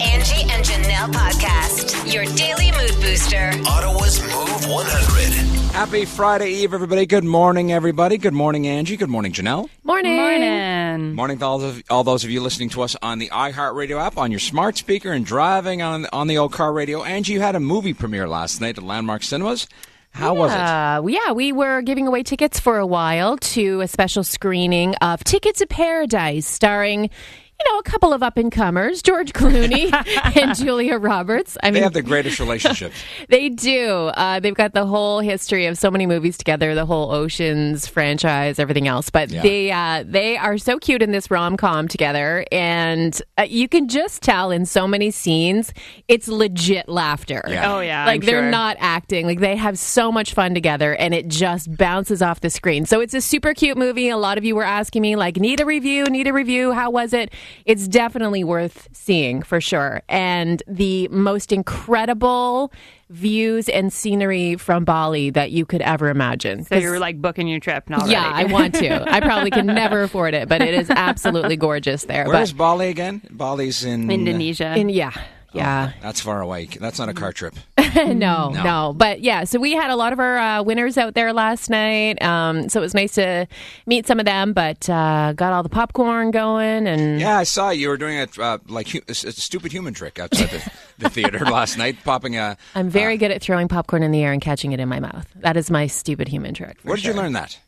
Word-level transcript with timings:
Angie 0.00 0.42
and 0.50 0.64
Janelle 0.64 1.10
podcast. 1.12 2.12
Your 2.12 2.24
daily 2.36 2.70
mood 2.72 3.00
booster. 3.00 3.50
Ottawa's 3.66 4.20
Move 4.20 4.68
100. 4.68 5.72
Happy 5.72 6.04
Friday 6.04 6.50
Eve, 6.50 6.74
everybody. 6.74 7.06
Good 7.06 7.24
morning, 7.24 7.72
everybody. 7.72 8.18
Good 8.18 8.34
morning, 8.34 8.66
Angie. 8.66 8.96
Good 8.96 9.08
morning, 9.08 9.32
Janelle. 9.32 9.68
Morning. 9.84 10.16
Morning. 10.16 11.14
Morning 11.14 11.38
to 11.38 11.44
all, 11.46 11.62
of, 11.62 11.82
all 11.88 12.04
those 12.04 12.24
of 12.24 12.30
you 12.30 12.42
listening 12.42 12.68
to 12.70 12.82
us 12.82 12.94
on 13.00 13.18
the 13.18 13.28
iHeartRadio 13.30 13.98
app, 13.98 14.18
on 14.18 14.30
your 14.30 14.40
smart 14.40 14.76
speaker, 14.76 15.12
and 15.12 15.24
driving 15.24 15.80
on 15.80 16.06
on 16.12 16.26
the 16.26 16.36
old 16.36 16.52
car 16.52 16.72
radio. 16.74 17.02
Angie, 17.02 17.32
you 17.32 17.40
had 17.40 17.54
a 17.54 17.60
movie 17.60 17.94
premiere 17.94 18.28
last 18.28 18.60
night 18.60 18.76
at 18.76 18.84
Landmark 18.84 19.22
Cinemas. 19.22 19.66
How 20.10 20.34
was 20.34 20.50
it? 20.50 20.58
Uh, 20.58 21.02
yeah, 21.06 21.32
we 21.32 21.52
were 21.52 21.82
giving 21.82 22.06
away 22.06 22.22
tickets 22.22 22.58
for 22.58 22.78
a 22.78 22.86
while 22.86 23.36
to 23.36 23.80
a 23.82 23.88
special 23.88 24.24
screening 24.24 24.94
of 24.96 25.22
Tickets 25.24 25.58
to 25.58 25.66
Paradise, 25.66 26.46
starring, 26.46 27.10
you 27.58 27.72
know, 27.72 27.78
a 27.78 27.82
couple 27.82 28.12
of 28.12 28.22
up 28.22 28.36
and 28.36 28.52
comers, 28.52 29.00
George 29.02 29.32
Clooney 29.32 29.90
and 30.36 30.54
Julia 30.56 30.98
Roberts. 30.98 31.56
I 31.62 31.66
mean, 31.68 31.74
They 31.74 31.80
have 31.80 31.92
the 31.94 32.02
greatest 32.02 32.38
relationship. 32.38 32.92
They 33.28 33.48
do. 33.48 33.90
Uh, 34.14 34.40
they've 34.40 34.54
got 34.54 34.72
the 34.74 34.84
whole 34.86 35.20
history 35.20 35.66
of 35.66 35.76
so 35.78 35.90
many 35.90 36.06
movies 36.06 36.36
together, 36.36 36.74
the 36.74 36.86
whole 36.86 37.10
Oceans 37.12 37.86
franchise, 37.86 38.58
everything 38.58 38.86
else. 38.88 39.10
But 39.10 39.30
Yeah. 39.30 39.42
they 39.42 39.70
uh, 39.72 40.04
they 40.06 40.36
are 40.36 40.58
so 40.58 40.78
cute 40.78 41.02
in 41.02 41.12
this 41.12 41.30
rom 41.30 41.56
com 41.56 41.88
together, 41.88 42.44
and 42.52 43.20
uh, 43.38 43.46
you 43.48 43.68
can 43.68 43.88
just 43.88 44.22
tell 44.22 44.50
in 44.50 44.66
so 44.66 44.86
many 44.86 45.10
scenes 45.10 45.72
it's 46.08 46.28
legit 46.28 46.88
laughter. 46.88 47.42
Yeah. 47.48 47.74
Oh 47.74 47.80
yeah, 47.80 48.06
Like 48.06 48.20
I'm 48.22 48.26
they're 48.26 48.42
sure. 48.42 48.50
not 48.50 48.76
acting. 48.80 49.26
Like 49.26 49.40
they 49.40 49.56
have 49.56 49.78
so 49.78 50.12
much 50.12 50.34
fun 50.34 50.54
together 50.54 50.94
and 50.94 51.14
it 51.14 51.28
just 51.28 51.74
bounces 51.76 52.22
off 52.22 52.40
the 52.40 52.50
screen. 52.50 52.86
So 52.86 53.00
it's 53.00 53.14
a 53.14 53.20
super 53.20 53.54
cute 53.54 53.76
movie. 53.78 54.08
A 54.08 54.16
lot 54.16 54.38
of 54.38 54.44
you 54.44 54.54
were 54.54 54.64
asking 54.64 55.02
me 55.02 55.16
like 55.16 55.36
need 55.38 55.60
a 55.60 55.64
review, 55.64 56.04
need 56.04 56.26
a 56.28 56.32
review. 56.32 56.72
How 56.72 56.90
was 56.90 57.12
it? 57.12 57.32
It's 57.64 57.88
definitely 57.88 58.44
worth 58.44 58.88
seeing 58.92 59.42
for 59.42 59.60
sure. 59.60 60.02
And 60.08 60.62
the 60.66 61.08
most 61.08 61.52
incredible 61.52 62.72
views 63.08 63.68
and 63.68 63.92
scenery 63.92 64.56
from 64.56 64.84
Bali 64.84 65.30
that 65.30 65.52
you 65.52 65.64
could 65.64 65.82
ever 65.82 66.08
imagine. 66.08 66.64
So 66.64 66.76
you're 66.76 66.98
like 66.98 67.20
booking 67.20 67.46
your 67.46 67.60
trip 67.60 67.84
already. 67.90 68.12
yeah, 68.12 68.30
I 68.34 68.44
want 68.44 68.74
to. 68.76 69.10
I 69.10 69.20
probably 69.20 69.50
can 69.50 69.66
never 69.66 70.02
afford 70.02 70.34
it, 70.34 70.48
but 70.48 70.60
it 70.60 70.74
is 70.74 70.90
absolutely 70.90 71.56
gorgeous 71.56 72.04
there. 72.04 72.26
Where's 72.26 72.52
but 72.52 72.58
Bali 72.58 72.88
again? 72.88 73.22
Bali's 73.30 73.84
in 73.84 74.10
Indonesia. 74.10 74.74
in, 74.76 74.88
yeah. 74.88 75.12
Yeah. 75.56 75.92
That's 76.02 76.20
far 76.20 76.40
away. 76.40 76.66
That's 76.66 76.98
not 76.98 77.08
a 77.08 77.14
car 77.14 77.32
trip. 77.32 77.54
no, 77.96 78.50
no, 78.50 78.94
But 78.96 79.20
yeah, 79.20 79.44
so 79.44 79.58
we 79.58 79.72
had 79.72 79.90
a 79.90 79.96
lot 79.96 80.12
of 80.12 80.20
our 80.20 80.36
uh, 80.36 80.62
winners 80.62 80.98
out 80.98 81.14
there 81.14 81.32
last 81.32 81.70
night. 81.70 82.22
Um, 82.22 82.68
so 82.68 82.80
it 82.80 82.82
was 82.82 82.94
nice 82.94 83.14
to 83.14 83.46
meet 83.86 84.06
some 84.06 84.18
of 84.18 84.26
them, 84.26 84.52
but 84.52 84.88
uh, 84.88 85.32
got 85.32 85.52
all 85.52 85.62
the 85.62 85.68
popcorn 85.68 86.30
going 86.30 86.86
and 86.86 87.20
Yeah, 87.20 87.38
I 87.38 87.44
saw 87.44 87.70
you 87.70 87.88
were 87.88 87.96
doing 87.96 88.18
a 88.18 88.28
uh, 88.40 88.58
like 88.68 88.94
a, 88.94 89.00
a 89.08 89.14
stupid 89.14 89.72
human 89.72 89.94
trick 89.94 90.18
outside 90.18 90.50
the, 90.50 90.72
the 90.98 91.10
theater 91.10 91.38
last 91.38 91.78
night, 91.78 91.96
popping 92.04 92.36
a. 92.36 92.56
I'm 92.74 92.90
very 92.90 93.16
good 93.16 93.30
at 93.30 93.40
throwing 93.40 93.68
popcorn 93.68 94.02
in 94.02 94.10
the 94.10 94.22
air 94.22 94.32
and 94.32 94.42
catching 94.42 94.72
it 94.72 94.80
in 94.80 94.88
my 94.88 95.00
mouth. 95.00 95.26
That 95.36 95.56
is 95.56 95.70
my 95.70 95.86
stupid 95.86 96.28
human 96.28 96.54
trick. 96.54 96.78
Where 96.82 96.96
did 96.96 97.04
you 97.04 97.14
learn 97.14 97.32
that? 97.32 97.58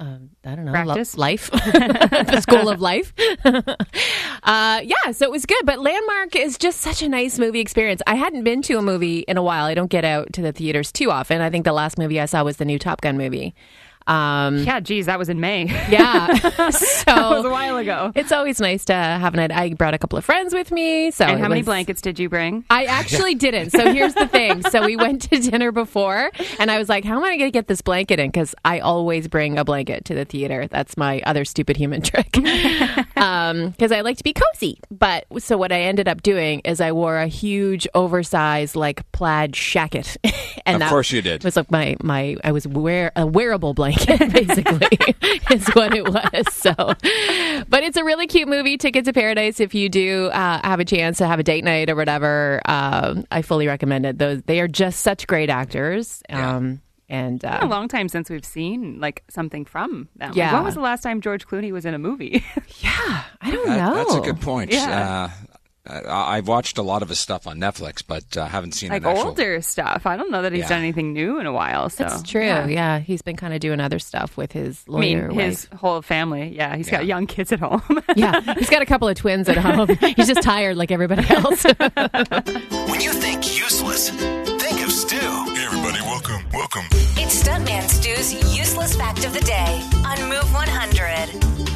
I 0.00 0.54
don't 0.56 0.64
know. 0.64 0.72
Practice? 0.72 1.16
Lo- 1.16 1.22
life. 1.22 1.50
the 1.52 2.40
school 2.40 2.70
of 2.70 2.80
life. 2.80 3.12
uh, 3.44 4.80
yeah, 4.82 5.12
so 5.12 5.26
it 5.26 5.30
was 5.30 5.44
good. 5.44 5.64
But 5.64 5.78
Landmark 5.80 6.36
is 6.36 6.56
just 6.56 6.80
such 6.80 7.02
a 7.02 7.08
nice 7.08 7.38
movie 7.38 7.60
experience. 7.60 8.00
I 8.06 8.14
hadn't 8.14 8.44
been 8.44 8.62
to 8.62 8.78
a 8.78 8.82
movie 8.82 9.20
in 9.20 9.36
a 9.36 9.42
while. 9.42 9.66
I 9.66 9.74
don't 9.74 9.90
get 9.90 10.04
out 10.04 10.32
to 10.34 10.42
the 10.42 10.52
theaters 10.52 10.90
too 10.90 11.10
often. 11.10 11.42
I 11.42 11.50
think 11.50 11.64
the 11.64 11.72
last 11.72 11.98
movie 11.98 12.18
I 12.18 12.24
saw 12.24 12.42
was 12.42 12.56
the 12.56 12.64
new 12.64 12.78
Top 12.78 13.02
Gun 13.02 13.18
movie. 13.18 13.54
Um, 14.10 14.58
yeah, 14.64 14.80
geez, 14.80 15.06
that 15.06 15.18
was 15.18 15.28
in 15.28 15.40
May. 15.40 15.66
yeah. 15.88 16.34
so 16.70 17.04
that 17.06 17.30
was 17.30 17.44
a 17.44 17.50
while 17.50 17.76
ago. 17.76 18.10
it's 18.14 18.32
always 18.32 18.60
nice 18.60 18.84
to 18.86 18.94
have 18.94 19.34
a 19.34 19.36
night. 19.36 19.52
I 19.52 19.72
brought 19.74 19.94
a 19.94 19.98
couple 19.98 20.18
of 20.18 20.24
friends 20.24 20.52
with 20.52 20.72
me. 20.72 21.10
So 21.12 21.24
And 21.24 21.38
it 21.38 21.42
how 21.42 21.48
many 21.48 21.62
blankets 21.62 22.00
did 22.02 22.18
you 22.18 22.28
bring? 22.28 22.64
I 22.70 22.84
actually 22.86 23.34
didn't. 23.46 23.70
So 23.70 23.92
here's 23.92 24.14
the 24.14 24.26
thing. 24.26 24.62
So 24.64 24.84
we 24.84 24.96
went 24.96 25.22
to 25.30 25.38
dinner 25.38 25.70
before, 25.70 26.30
and 26.58 26.70
I 26.70 26.78
was 26.78 26.88
like, 26.88 27.04
"How 27.04 27.16
am 27.18 27.24
I 27.24 27.36
going 27.36 27.48
to 27.48 27.50
get 27.52 27.68
this 27.68 27.80
blanket 27.82 28.18
in?" 28.18 28.28
Because 28.30 28.54
I 28.64 28.80
always 28.80 29.28
bring 29.28 29.58
a 29.58 29.64
blanket 29.64 30.04
to 30.06 30.14
the 30.14 30.24
theater. 30.24 30.66
That's 30.66 30.96
my 30.96 31.20
other 31.24 31.44
stupid 31.44 31.76
human 31.76 32.02
trick. 32.10 32.32
Because 32.32 33.92
I 33.92 34.00
like 34.00 34.16
to 34.16 34.24
be 34.24 34.32
cozy. 34.32 34.80
But 34.90 35.26
so 35.38 35.56
what 35.56 35.70
I 35.72 35.82
ended 35.82 36.08
up 36.08 36.22
doing 36.22 36.60
is 36.64 36.80
I 36.80 36.92
wore 36.92 37.18
a 37.18 37.26
huge, 37.28 37.86
oversized, 37.94 38.74
like 38.76 39.10
plaid 39.12 39.52
shacket, 39.52 40.16
and 40.66 40.76
Of 40.76 40.80
that 40.80 40.90
course 40.90 41.12
you 41.12 41.22
did. 41.22 41.44
Was 41.44 41.56
like 41.56 41.70
my 41.70 41.96
my 42.02 42.36
I 42.42 42.52
was 42.52 42.66
wear 42.66 43.12
a 43.14 43.26
wearable 43.26 43.74
blanket 43.74 43.99
basically 44.32 44.98
is 45.50 45.68
what 45.68 45.94
it 45.94 46.04
was. 46.08 46.52
So, 46.54 46.74
but 47.68 47.82
it's 47.82 47.96
a 47.96 48.04
really 48.04 48.26
cute 48.26 48.48
movie. 48.48 48.76
Ticket 48.76 49.04
to 49.06 49.12
Paradise. 49.12 49.60
If 49.60 49.74
you 49.74 49.88
do 49.88 50.26
uh, 50.26 50.60
have 50.62 50.80
a 50.80 50.84
chance 50.84 51.18
to 51.18 51.26
have 51.26 51.38
a 51.38 51.42
date 51.42 51.64
night 51.64 51.90
or 51.90 51.96
whatever, 51.96 52.60
um, 52.64 53.24
I 53.30 53.42
fully 53.42 53.66
recommend 53.66 54.06
it. 54.06 54.18
Those 54.18 54.42
they 54.42 54.60
are 54.60 54.68
just 54.68 55.00
such 55.00 55.26
great 55.26 55.50
actors. 55.50 56.22
Yeah. 56.28 56.56
Um, 56.56 56.80
and 57.08 57.42
a 57.42 57.64
uh, 57.64 57.66
long 57.66 57.88
time 57.88 58.08
since 58.08 58.30
we've 58.30 58.44
seen 58.44 59.00
like 59.00 59.24
something 59.28 59.64
from 59.64 60.08
them. 60.14 60.28
Like, 60.28 60.36
Yeah. 60.36 60.54
when 60.54 60.62
was 60.64 60.74
the 60.74 60.80
last 60.80 61.02
time 61.02 61.20
George 61.20 61.44
Clooney 61.46 61.72
was 61.72 61.84
in 61.84 61.92
a 61.92 61.98
movie? 61.98 62.44
yeah, 62.78 63.24
I 63.40 63.50
don't 63.50 63.66
That- 63.66 63.76
know. 63.78 63.94
That's 63.96 64.14
a 64.14 64.20
good 64.20 64.40
point. 64.40 64.72
Yeah. 64.72 65.30
Uh, 65.49 65.49
I- 65.86 66.36
I've 66.36 66.46
watched 66.46 66.76
a 66.78 66.82
lot 66.82 67.02
of 67.02 67.08
his 67.08 67.18
stuff 67.18 67.46
on 67.46 67.58
Netflix, 67.58 68.02
but 68.06 68.36
uh, 68.36 68.46
haven't 68.46 68.72
seen 68.72 68.90
like 68.90 69.02
an 69.02 69.08
actual. 69.08 69.28
older 69.28 69.62
stuff. 69.62 70.04
I 70.04 70.16
don't 70.16 70.30
know 70.30 70.42
that 70.42 70.52
he's 70.52 70.62
Yeah. 70.64 70.68
done 70.68 70.78
anything 70.80 71.12
new 71.14 71.40
in 71.40 71.46
a 71.46 71.52
while. 71.52 71.88
So 71.88 72.04
That's 72.04 72.22
true. 72.22 72.42
Yeah. 72.42 72.98
he's 72.98 73.22
been 73.22 73.36
kind 73.36 73.54
of 73.54 73.60
doing 73.60 73.80
other 73.80 73.98
stuff 73.98 74.36
with 74.36 74.52
his 74.52 74.84
I 74.88 74.98
mean, 74.98 75.18
lawyer 75.30 75.30
his 75.46 75.68
wife. 75.70 75.80
whole 75.80 76.02
family. 76.02 76.54
Yeah, 76.54 76.76
he's 76.76 76.86
Yeah. 76.88 76.98
got 76.98 77.06
young 77.06 77.26
kids 77.26 77.50
at 77.52 77.60
home. 77.60 77.82
Yeah, 78.16 78.40
he's 78.58 78.68
got 78.68 78.82
a 78.82 78.86
couple 78.86 79.08
of 79.08 79.16
twins 79.16 79.48
at 79.48 79.56
home. 79.56 79.88
He's 80.16 80.26
just 80.26 80.42
tired 80.42 80.76
like 80.76 80.90
everybody 80.90 81.24
else. 81.30 81.64
When 82.90 83.00
you 83.00 83.12
think 83.12 83.56
useless, 83.58 84.10
think 84.10 84.82
of 84.84 84.90
Stu. 84.92 85.16
Hey, 85.16 85.64
everybody, 85.64 86.00
welcome, 86.02 86.42
welcome. 86.52 86.82
It's 87.16 87.42
Stuntman 87.42 87.88
Stu's 87.88 88.34
useless 88.58 88.96
fact 88.96 89.24
of 89.24 89.32
the 89.32 89.40
day 89.40 89.80
on 90.04 90.28
Move 90.28 90.52
100. 90.52 91.69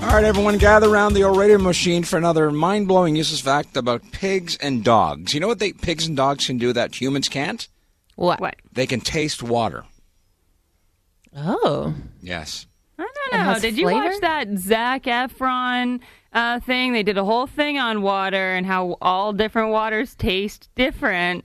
All 0.00 0.14
right, 0.14 0.24
everyone, 0.24 0.56
gather 0.58 0.88
around 0.88 1.12
the 1.14 1.24
old 1.24 1.36
radio 1.36 1.58
machine 1.58 2.02
for 2.02 2.16
another 2.16 2.50
mind-blowing 2.50 3.14
useless 3.16 3.40
fact 3.40 3.76
about 3.76 4.10
pigs 4.12 4.56
and 4.56 4.82
dogs. 4.82 5.34
You 5.34 5.40
know 5.40 5.48
what 5.48 5.58
they 5.58 5.72
pigs 5.72 6.06
and 6.06 6.16
dogs 6.16 6.46
can 6.46 6.56
do 6.56 6.72
that 6.72 6.98
humans 7.00 7.28
can't? 7.28 7.68
what? 8.16 8.40
what? 8.40 8.56
They 8.72 8.86
can 8.86 9.00
taste 9.00 9.42
water. 9.42 9.84
Oh, 11.36 11.94
Yes. 12.22 12.66
I 12.98 13.02
don't 13.30 13.38
know. 13.40 13.52
has 13.52 13.62
Did 13.62 13.76
you 13.78 13.84
flavor? 13.84 14.06
watch 14.08 14.20
that 14.22 14.48
Zac 14.58 15.04
Efron 15.04 16.00
uh, 16.32 16.58
thing? 16.60 16.92
They 16.92 17.02
did 17.04 17.16
a 17.18 17.24
whole 17.24 17.46
thing 17.46 17.78
on 17.78 18.02
water 18.02 18.54
and 18.54 18.66
how 18.66 18.96
all 19.00 19.32
different 19.32 19.70
waters 19.70 20.14
taste 20.16 20.68
different. 20.74 21.44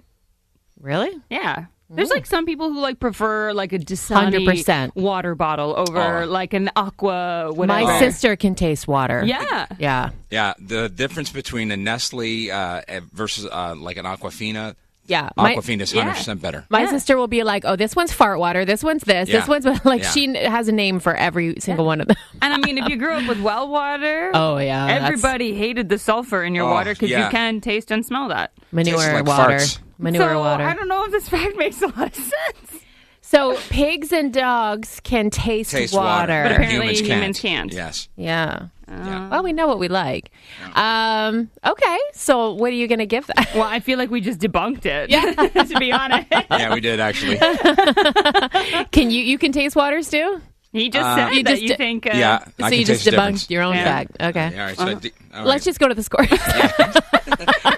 really? 0.79 1.11
Yeah. 1.29 1.65
There's 1.95 2.09
like 2.09 2.25
some 2.25 2.45
people 2.45 2.71
who 2.71 2.79
like 2.81 2.99
prefer 2.99 3.53
like 3.53 3.73
a 3.73 3.79
Dasani 3.79 4.45
100%. 4.45 4.95
water 4.95 5.35
bottle 5.35 5.75
over 5.77 6.23
Oh. 6.23 6.25
like 6.25 6.53
an 6.53 6.69
aqua 6.75 7.51
whatever. 7.53 7.85
My 7.85 7.99
sister 7.99 8.35
can 8.35 8.55
taste 8.55 8.87
water. 8.87 9.23
Yeah. 9.25 9.67
Yeah. 9.79 10.09
Yeah, 10.29 10.53
the 10.59 10.89
difference 10.89 11.31
between 11.31 11.71
a 11.71 11.77
Nestle 11.77 12.51
uh, 12.51 12.81
versus 13.13 13.45
uh, 13.45 13.75
like 13.77 13.97
an 13.97 14.05
Aquafina, 14.05 14.75
Yeah. 15.05 15.29
My, 15.37 15.55
Aquafina 15.55 15.81
is 15.81 15.93
100% 15.93 16.41
better. 16.41 16.65
my 16.69 16.81
Yeah. 16.83 16.89
sister 16.89 17.17
will 17.17 17.27
be 17.27 17.43
like, 17.43 17.63
oh, 17.65 17.75
this 17.75 17.95
one's 17.95 18.13
fart 18.13 18.39
water. 18.39 18.63
This 18.65 18.83
one's 18.83 19.03
this. 19.03 19.27
This 19.27 19.35
Yeah. 19.45 19.47
one's 19.47 19.65
like, 19.85 20.01
Yeah. 20.03 20.09
she 20.11 20.33
has 20.35 20.67
a 20.69 20.71
name 20.71 20.99
for 20.99 21.13
every 21.15 21.59
single 21.59 21.85
one 21.85 22.01
of 22.01 22.07
them. 22.07 22.17
And 22.41 22.53
I 22.53 22.57
mean, 22.57 22.77
if 22.77 22.87
you 22.89 22.95
grew 22.97 23.11
up 23.13 23.27
with 23.27 23.39
well 23.41 23.67
water, 23.67 24.31
Oh, 24.33 24.57
yeah, 24.57 24.87
that's- 24.87 25.07
everybody 25.07 25.53
hated 25.53 25.89
the 25.89 25.97
sulfur 25.99 26.43
in 26.43 26.55
your 26.55 26.65
Oh, 26.67 26.71
water 26.71 26.93
because 26.93 27.09
yeah. 27.09 27.25
you 27.25 27.31
can 27.31 27.61
taste 27.61 27.91
and 27.91 28.05
smell 28.05 28.29
that. 28.29 28.51
Manure 28.71 28.95
Tastes 28.97 29.13
like 29.13 29.25
water. 29.25 29.57
farts. 29.57 29.79
Manure 29.97 30.29
so 30.29 30.39
water. 30.39 30.63
I 30.63 30.73
don't 30.75 30.87
know 30.87 31.03
if 31.05 31.11
this 31.11 31.29
fact 31.29 31.55
makes 31.57 31.81
a 31.81 31.87
lot 31.87 32.07
of 32.07 32.15
sense. 32.15 32.83
So 33.21 33.57
pigs 33.69 34.11
and 34.11 34.31
dogs 34.33 34.99
can 35.03 35.29
taste, 35.31 35.71
Taste 35.71 35.93
water. 35.95 36.43
But 36.43 36.51
apparently 36.51 36.93
humans 36.95 37.39
can't. 37.39 37.71
can't. 37.71 37.73
Yes. 37.73 38.07
Yeah. 38.15 38.67
Yeah. 38.87 39.29
Well, 39.29 39.41
we 39.43 39.53
know 39.53 39.65
what 39.67 39.79
we 39.79 39.87
like. 39.87 40.29
Um, 40.75 41.49
okay. 41.65 41.97
So 42.13 42.53
what 42.53 42.67
are 42.69 42.75
you 42.75 42.87
going 42.87 42.99
to 42.99 43.07
give 43.07 43.25
that? 43.27 43.49
Well, 43.55 43.63
I 43.63 43.79
feel 43.79 43.97
like 43.97 44.11
we 44.11 44.21
just 44.21 44.39
debunked 44.39 44.85
it. 44.85 45.09
Yeah. 45.09 45.31
to 45.63 45.79
be 45.79 45.91
honest. 45.91 46.27
Yeah, 46.31 46.73
we 46.73 46.79
did 46.81 46.99
actually. 46.99 47.37
Can 48.91 49.09
you 49.09 49.23
you 49.23 49.37
can 49.39 49.51
taste 49.51 49.75
waters 49.75 50.09
too? 50.09 50.41
He 50.71 50.89
just 50.89 51.05
Uh, 51.05 51.15
said 51.15 51.33
You 51.35 51.43
that 51.43 51.49
just 51.51 51.61
you 51.63 51.67
di- 51.69 51.75
think. 51.75 52.05
Uh, 52.07 52.11
yeah, 52.15 52.43
so 52.45 52.51
I 52.65 52.69
can 52.71 52.79
you 52.79 52.85
just 52.85 53.03
taste 53.03 53.15
the 53.15 53.21
debunked 53.21 53.49
your 53.49 53.63
own 53.63 53.75
Yeah. 53.75 53.83
fact. 53.85 54.11
Okay. 54.19 54.49
Yeah, 54.53 54.59
all 54.61 54.67
right, 54.67 54.77
so 54.77 54.83
I 54.85 54.93
di- 54.95 55.11
all 55.33 55.45
Let's 55.45 55.65
just 55.65 55.79
go 55.79 55.87
to 55.87 55.93
the 55.95 56.03
scores. 56.03 56.29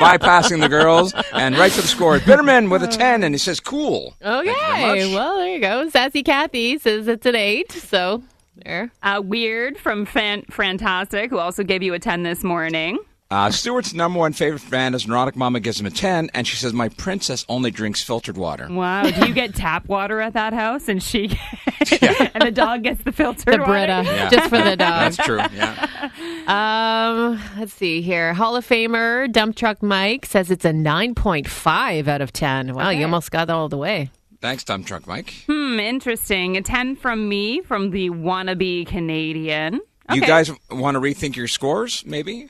bypassing 0.00 0.60
the 0.60 0.68
girls 0.68 1.12
and 1.32 1.56
right 1.56 1.72
to 1.72 1.80
the 1.80 1.88
scores. 1.88 2.22
Bitterman 2.22 2.70
with 2.70 2.82
a 2.82 2.88
10, 2.88 3.22
and 3.24 3.34
he 3.34 3.38
says, 3.38 3.60
cool. 3.60 4.14
Thank 4.20 4.46
you 4.46 4.54
very 4.54 5.02
Okay, 5.02 5.14
well 5.14 5.36
there 5.38 5.54
you 5.54 5.60
go. 5.60 5.88
Sassy 5.90 6.22
Kathy 6.22 6.78
says 6.78 7.08
it's 7.08 7.26
an 7.26 7.36
eight. 7.36 7.72
So 7.72 8.22
there. 8.56 8.90
Uh, 9.02 9.20
Weird 9.24 9.78
from 9.78 10.04
Fan- 10.06 10.44
Fantastic, 10.50 11.30
who 11.30 11.38
also 11.38 11.62
gave 11.62 11.82
you 11.82 11.94
a 11.94 11.98
10 11.98 12.22
this 12.22 12.42
morning. 12.42 12.98
Uh, 13.30 13.50
Stuart's 13.50 13.92
number 13.92 14.18
one 14.18 14.32
favorite 14.32 14.68
band 14.70 14.94
is 14.94 15.06
Neurotic 15.06 15.36
Mama 15.36 15.60
gives 15.60 15.78
him 15.78 15.84
a 15.84 15.90
10, 15.90 16.30
and 16.32 16.46
she 16.46 16.56
says, 16.56 16.72
My 16.72 16.88
princess 16.88 17.44
only 17.46 17.70
drinks 17.70 18.02
filtered 18.02 18.38
water. 18.38 18.66
Wow. 18.70 19.02
Do 19.02 19.26
you 19.28 19.34
get 19.34 19.54
tap 19.54 19.86
water 19.86 20.22
at 20.22 20.32
that 20.32 20.54
house? 20.54 20.88
And 20.88 21.02
she 21.02 21.24
and 22.00 22.42
the 22.42 22.50
dog 22.50 22.84
gets 22.84 23.02
the 23.04 23.12
filtered 23.12 23.44
The 23.52 23.58
water? 23.58 23.70
Brita, 23.70 24.02
Yeah. 24.06 24.30
just 24.30 24.48
for 24.48 24.56
the 24.56 24.76
dog. 24.78 25.12
That's 25.12 25.16
true, 25.18 25.40
yeah. 25.54 26.10
Um, 26.48 27.38
let's 27.58 27.74
see 27.74 28.00
here. 28.00 28.32
Hall 28.32 28.56
of 28.56 28.66
Famer 28.66 29.30
Dump 29.30 29.54
Truck 29.54 29.82
Mike 29.82 30.24
says 30.24 30.50
it's 30.50 30.64
a 30.64 30.70
9.5 30.70 32.08
out 32.08 32.22
of 32.22 32.32
10. 32.32 32.72
Wow, 32.74 32.88
you 32.88 33.02
almost 33.04 33.30
got 33.30 33.48
that 33.48 33.52
all 33.52 33.68
the 33.68 33.76
way. 33.76 34.10
Thanks, 34.40 34.64
dump 34.64 34.86
truck 34.86 35.06
Mike. 35.06 35.34
Hmm, 35.46 35.78
interesting. 35.78 36.56
A 36.56 36.62
10 36.62 36.96
from 36.96 37.28
me, 37.28 37.60
from 37.60 37.90
the 37.90 38.08
wannabe 38.08 38.86
Canadian. 38.86 39.82
You 40.10 40.22
guys 40.22 40.50
want 40.70 40.94
to 40.94 41.00
rethink 41.02 41.36
your 41.36 41.48
scores, 41.48 42.02
maybe? 42.06 42.48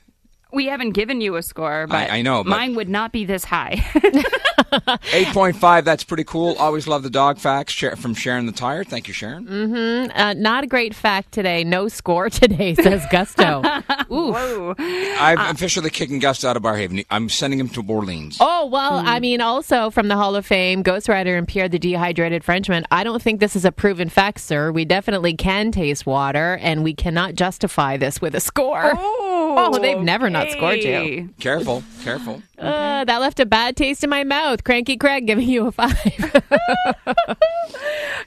We 0.53 0.67
haven't 0.67 0.93
given 0.93 1.21
you 1.21 1.37
a 1.37 1.43
score, 1.43 1.87
but 1.87 2.11
I 2.11 2.23
know, 2.23 2.43
but- 2.43 2.51
mine 2.51 2.75
would 2.75 2.89
not 2.89 3.13
be 3.13 3.25
this 3.25 3.45
high. 3.45 3.85
8.5, 4.71 5.85
that's 5.85 6.05
pretty 6.05 6.25
cool. 6.25 6.55
Always 6.59 6.87
love 6.87 7.03
the 7.03 7.11
dog 7.11 7.39
facts 7.39 7.75
from 7.75 8.15
Sharon 8.15 8.47
the 8.47 8.53
Tire. 8.53 8.85
Thank 8.85 9.09
you, 9.09 9.15
Sharon. 9.15 9.47
Mm-hmm. 9.47 10.19
Uh, 10.19 10.35
not 10.35 10.65
a 10.65 10.67
great 10.67 10.95
fact 10.95 11.33
today. 11.33 11.65
No 11.65 11.89
score 11.89 12.31
today, 12.31 12.75
says 12.75 13.05
Gusto. 13.11 13.63
Ooh. 14.11 14.33
Whoa. 14.33 14.75
I'm 14.79 15.39
uh, 15.39 15.51
officially 15.51 15.91
kicking 15.91 16.19
Gusto 16.19 16.49
out 16.49 16.57
of 16.57 16.63
Barrhaven. 16.63 17.05
I'm 17.11 17.29
sending 17.29 17.59
him 17.59 17.69
to 17.71 17.83
Orleans. 17.87 18.39
Oh, 18.41 18.67
well, 18.67 18.95
I 18.95 19.17
hmm. 19.17 19.23
mean, 19.23 19.41
also 19.41 19.91
from 19.91 20.09
the 20.09 20.17
Hall 20.17 20.37
of 20.37 20.47
Fame, 20.47 20.83
Ghost 20.83 21.09
Rider 21.09 21.37
and 21.37 21.49
Pierre 21.49 21.69
the 21.69 21.79
Dehydrated 21.79 22.45
Frenchman. 22.45 22.85
I 22.91 23.05
don't 23.05 23.23
think 23.23 23.41
this 23.41 23.57
is 23.57 23.65
a 23.65 23.73
proven 23.73 24.09
fact, 24.09 24.41
sir. 24.41 24.71
We 24.71 24.85
definitely 24.85 25.35
can 25.35 25.73
taste 25.73 26.07
water, 26.07 26.59
and 26.61 26.85
we 26.85 26.95
cannot 26.95 27.35
justify 27.35 27.97
this 27.97 28.21
with 28.21 28.35
a 28.35 28.41
score. 28.41 28.93
Oh, 28.95 29.79
they've 29.81 30.01
never 30.01 30.31
not 30.31 30.51
scored 30.51 30.79
you. 30.79 31.31
Careful, 31.41 31.83
Careful, 32.03 32.43
careful. 32.59 32.75
Uh, 32.75 33.05
that 33.05 33.19
left 33.21 33.39
a 33.41 33.47
bad 33.47 33.77
taste 33.77 34.03
in 34.05 34.11
my 34.11 34.25
mouth. 34.25 34.65
Cranky 34.65 34.97
Craig 34.97 35.27
giving 35.27 35.49
you 35.49 35.67
a 35.69 35.73
five. 35.73 35.97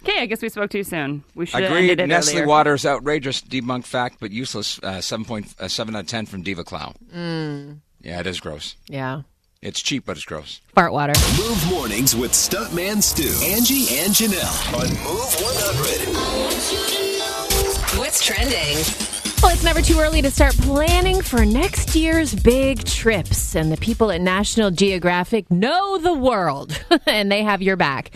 Okay, 0.04 0.20
I 0.22 0.26
guess 0.26 0.42
we 0.42 0.50
spoke 0.50 0.72
too 0.72 0.84
soon. 0.84 1.24
We 1.36 1.46
should 1.46 1.62
have 1.62 1.72
Agreed. 1.72 1.92
ended 1.92 2.00
it 2.00 2.08
Nestle 2.08 2.38
earlier. 2.38 2.48
water 2.48 2.74
is 2.74 2.88
outrageous, 2.88 3.40
debunked 3.42 3.86
fact, 3.86 4.18
but 4.20 4.32
useless. 4.32 4.80
Uh, 4.82 4.94
7.7 4.98 5.96
out 5.96 6.00
of 6.02 6.08
10 6.08 6.26
from 6.26 6.42
Diva 6.42 6.64
Clow. 6.64 6.96
Yeah, 7.14 8.20
it 8.20 8.26
is 8.26 8.40
gross. 8.40 8.76
yeah. 8.88 9.22
It's 9.62 9.80
cheap, 9.80 10.06
but 10.08 10.18
it's 10.18 10.26
gross. 10.26 10.60
Fart 10.74 10.92
water. 10.92 11.14
Move 11.38 11.70
mornings 11.70 12.16
with 12.16 12.32
Stuntman 12.32 13.04
Stu, 13.04 13.28
Angie, 13.46 13.96
and 14.00 14.12
Janelle 14.12 14.74
on 14.74 14.90
Move 15.04 15.36
100. 15.40 18.00
What's 18.00 18.26
trending? 18.26 19.21
Well, 19.42 19.52
it's 19.52 19.64
never 19.64 19.82
too 19.82 20.00
early 20.00 20.22
to 20.22 20.30
start 20.30 20.56
planning 20.58 21.20
for 21.24 21.44
next 21.46 21.96
year's 21.96 22.36
big 22.36 22.84
trips. 22.84 23.56
And 23.56 23.72
the 23.72 23.78
people 23.78 24.12
at 24.12 24.22
National 24.22 24.70
Geographic 24.70 25.50
know 25.50 25.98
the 25.98 26.14
world, 26.14 26.80
and 27.08 27.32
they 27.32 27.42
have 27.42 27.60
your 27.60 27.76
back. 27.76 28.12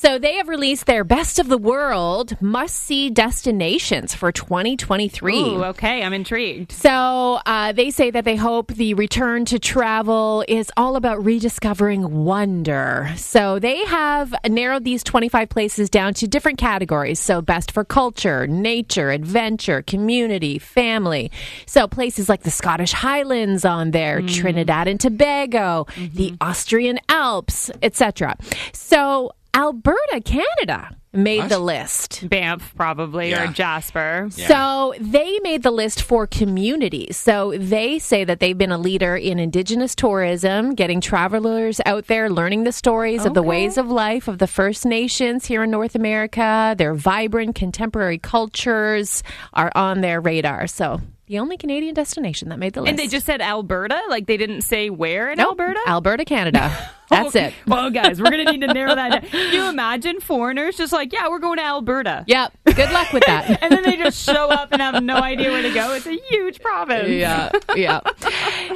So 0.00 0.16
they 0.16 0.34
have 0.34 0.46
released 0.46 0.86
their 0.86 1.02
best 1.02 1.40
of 1.40 1.48
the 1.48 1.58
world 1.58 2.40
must 2.40 2.76
see 2.76 3.10
destinations 3.10 4.14
for 4.14 4.30
2023. 4.30 5.34
Ooh, 5.40 5.64
okay, 5.64 6.04
I'm 6.04 6.12
intrigued. 6.12 6.70
So 6.70 7.40
uh, 7.44 7.72
they 7.72 7.90
say 7.90 8.12
that 8.12 8.24
they 8.24 8.36
hope 8.36 8.68
the 8.68 8.94
return 8.94 9.44
to 9.46 9.58
travel 9.58 10.44
is 10.46 10.70
all 10.76 10.94
about 10.94 11.24
rediscovering 11.24 12.24
wonder. 12.24 13.12
So 13.16 13.58
they 13.58 13.84
have 13.86 14.32
narrowed 14.48 14.84
these 14.84 15.02
25 15.02 15.48
places 15.48 15.90
down 15.90 16.14
to 16.14 16.28
different 16.28 16.58
categories. 16.58 17.18
So 17.18 17.42
best 17.42 17.72
for 17.72 17.84
culture, 17.84 18.46
nature, 18.46 19.10
adventure, 19.10 19.82
community, 19.82 20.60
family. 20.60 21.32
So 21.66 21.88
places 21.88 22.28
like 22.28 22.44
the 22.44 22.52
Scottish 22.52 22.92
Highlands 22.92 23.64
on 23.64 23.90
there, 23.90 24.22
Trinidad 24.22 24.86
and 24.86 25.00
Tobago, 25.00 25.88
the 26.14 26.36
Austrian 26.40 27.00
Alps, 27.08 27.72
etc. 27.82 28.36
So 28.72 29.32
Alberta, 29.54 30.20
Canada 30.24 30.94
made 31.12 31.38
What? 31.40 31.48
the 31.48 31.58
list. 31.58 32.28
Banff, 32.28 32.74
probably, 32.76 33.30
Yeah. 33.30 33.44
or 33.48 33.52
Jasper. 33.52 34.28
Yeah. 34.36 34.46
So 34.46 34.94
they 35.00 35.40
made 35.42 35.62
the 35.62 35.70
list 35.70 36.02
for 36.02 36.26
communities. 36.26 37.16
So 37.16 37.54
they 37.56 37.98
say 37.98 38.24
that 38.24 38.40
they've 38.40 38.56
been 38.56 38.70
a 38.70 38.78
leader 38.78 39.16
in 39.16 39.38
indigenous 39.38 39.94
tourism, 39.94 40.74
getting 40.74 41.00
travelers 41.00 41.80
out 41.86 42.06
there 42.06 42.28
learning 42.30 42.64
the 42.64 42.72
stories 42.72 43.24
of 43.24 43.34
the 43.34 43.42
ways 43.42 43.78
of 43.78 43.90
life 43.90 44.28
of 44.28 44.38
the 44.38 44.46
First 44.46 44.84
Nations 44.84 45.46
here 45.46 45.64
in 45.64 45.70
North 45.70 45.94
America. 45.94 46.74
Their 46.78 46.94
vibrant 46.94 47.54
contemporary 47.54 48.18
cultures 48.18 49.22
are 49.54 49.72
on 49.74 50.02
their 50.02 50.20
radar. 50.20 50.66
So 50.66 51.00
the 51.26 51.38
only 51.38 51.56
Canadian 51.56 51.94
destination 51.94 52.50
that 52.50 52.58
made 52.58 52.74
the 52.74 52.82
list. 52.82 52.90
And 52.90 52.98
they 52.98 53.08
just 53.08 53.26
said 53.26 53.40
Alberta? 53.40 53.98
Like 54.08 54.26
they 54.26 54.36
didn't 54.36 54.60
say 54.62 54.88
where 54.90 55.30
in 55.30 55.38
Nope. 55.38 55.58
Alberta? 55.58 55.80
Alberta, 55.88 56.24
Canada. 56.26 56.90
That's 57.10 57.28
Okay. 57.34 57.46
it. 57.48 57.54
Well, 57.66 57.90
guys, 57.90 58.20
we're 58.20 58.30
going 58.30 58.44
to 58.46 58.52
need 58.52 58.60
to 58.66 58.72
narrow 58.72 58.94
that 58.94 59.10
down. 59.10 59.30
Can 59.30 59.52
you 59.52 59.68
imagine 59.68 60.20
foreigners 60.20 60.76
just 60.76 60.92
like, 60.92 61.12
yeah, 61.12 61.28
we're 61.28 61.38
going 61.38 61.58
to 61.58 61.64
Alberta? 61.64 62.24
Yep. 62.26 62.52
Good 62.64 62.90
luck 62.92 63.12
with 63.12 63.24
that. 63.26 63.62
And 63.62 63.72
then 63.72 63.82
they 63.82 63.96
just 63.96 64.22
show 64.24 64.48
up 64.48 64.72
and 64.72 64.80
have 64.80 65.02
no 65.02 65.16
idea 65.16 65.50
where 65.50 65.62
to 65.62 65.72
go. 65.72 65.92
It's 65.94 66.06
a 66.06 66.16
huge 66.30 66.60
province. 66.60 67.08
Yeah, 67.08 67.50
yeah. 67.74 68.00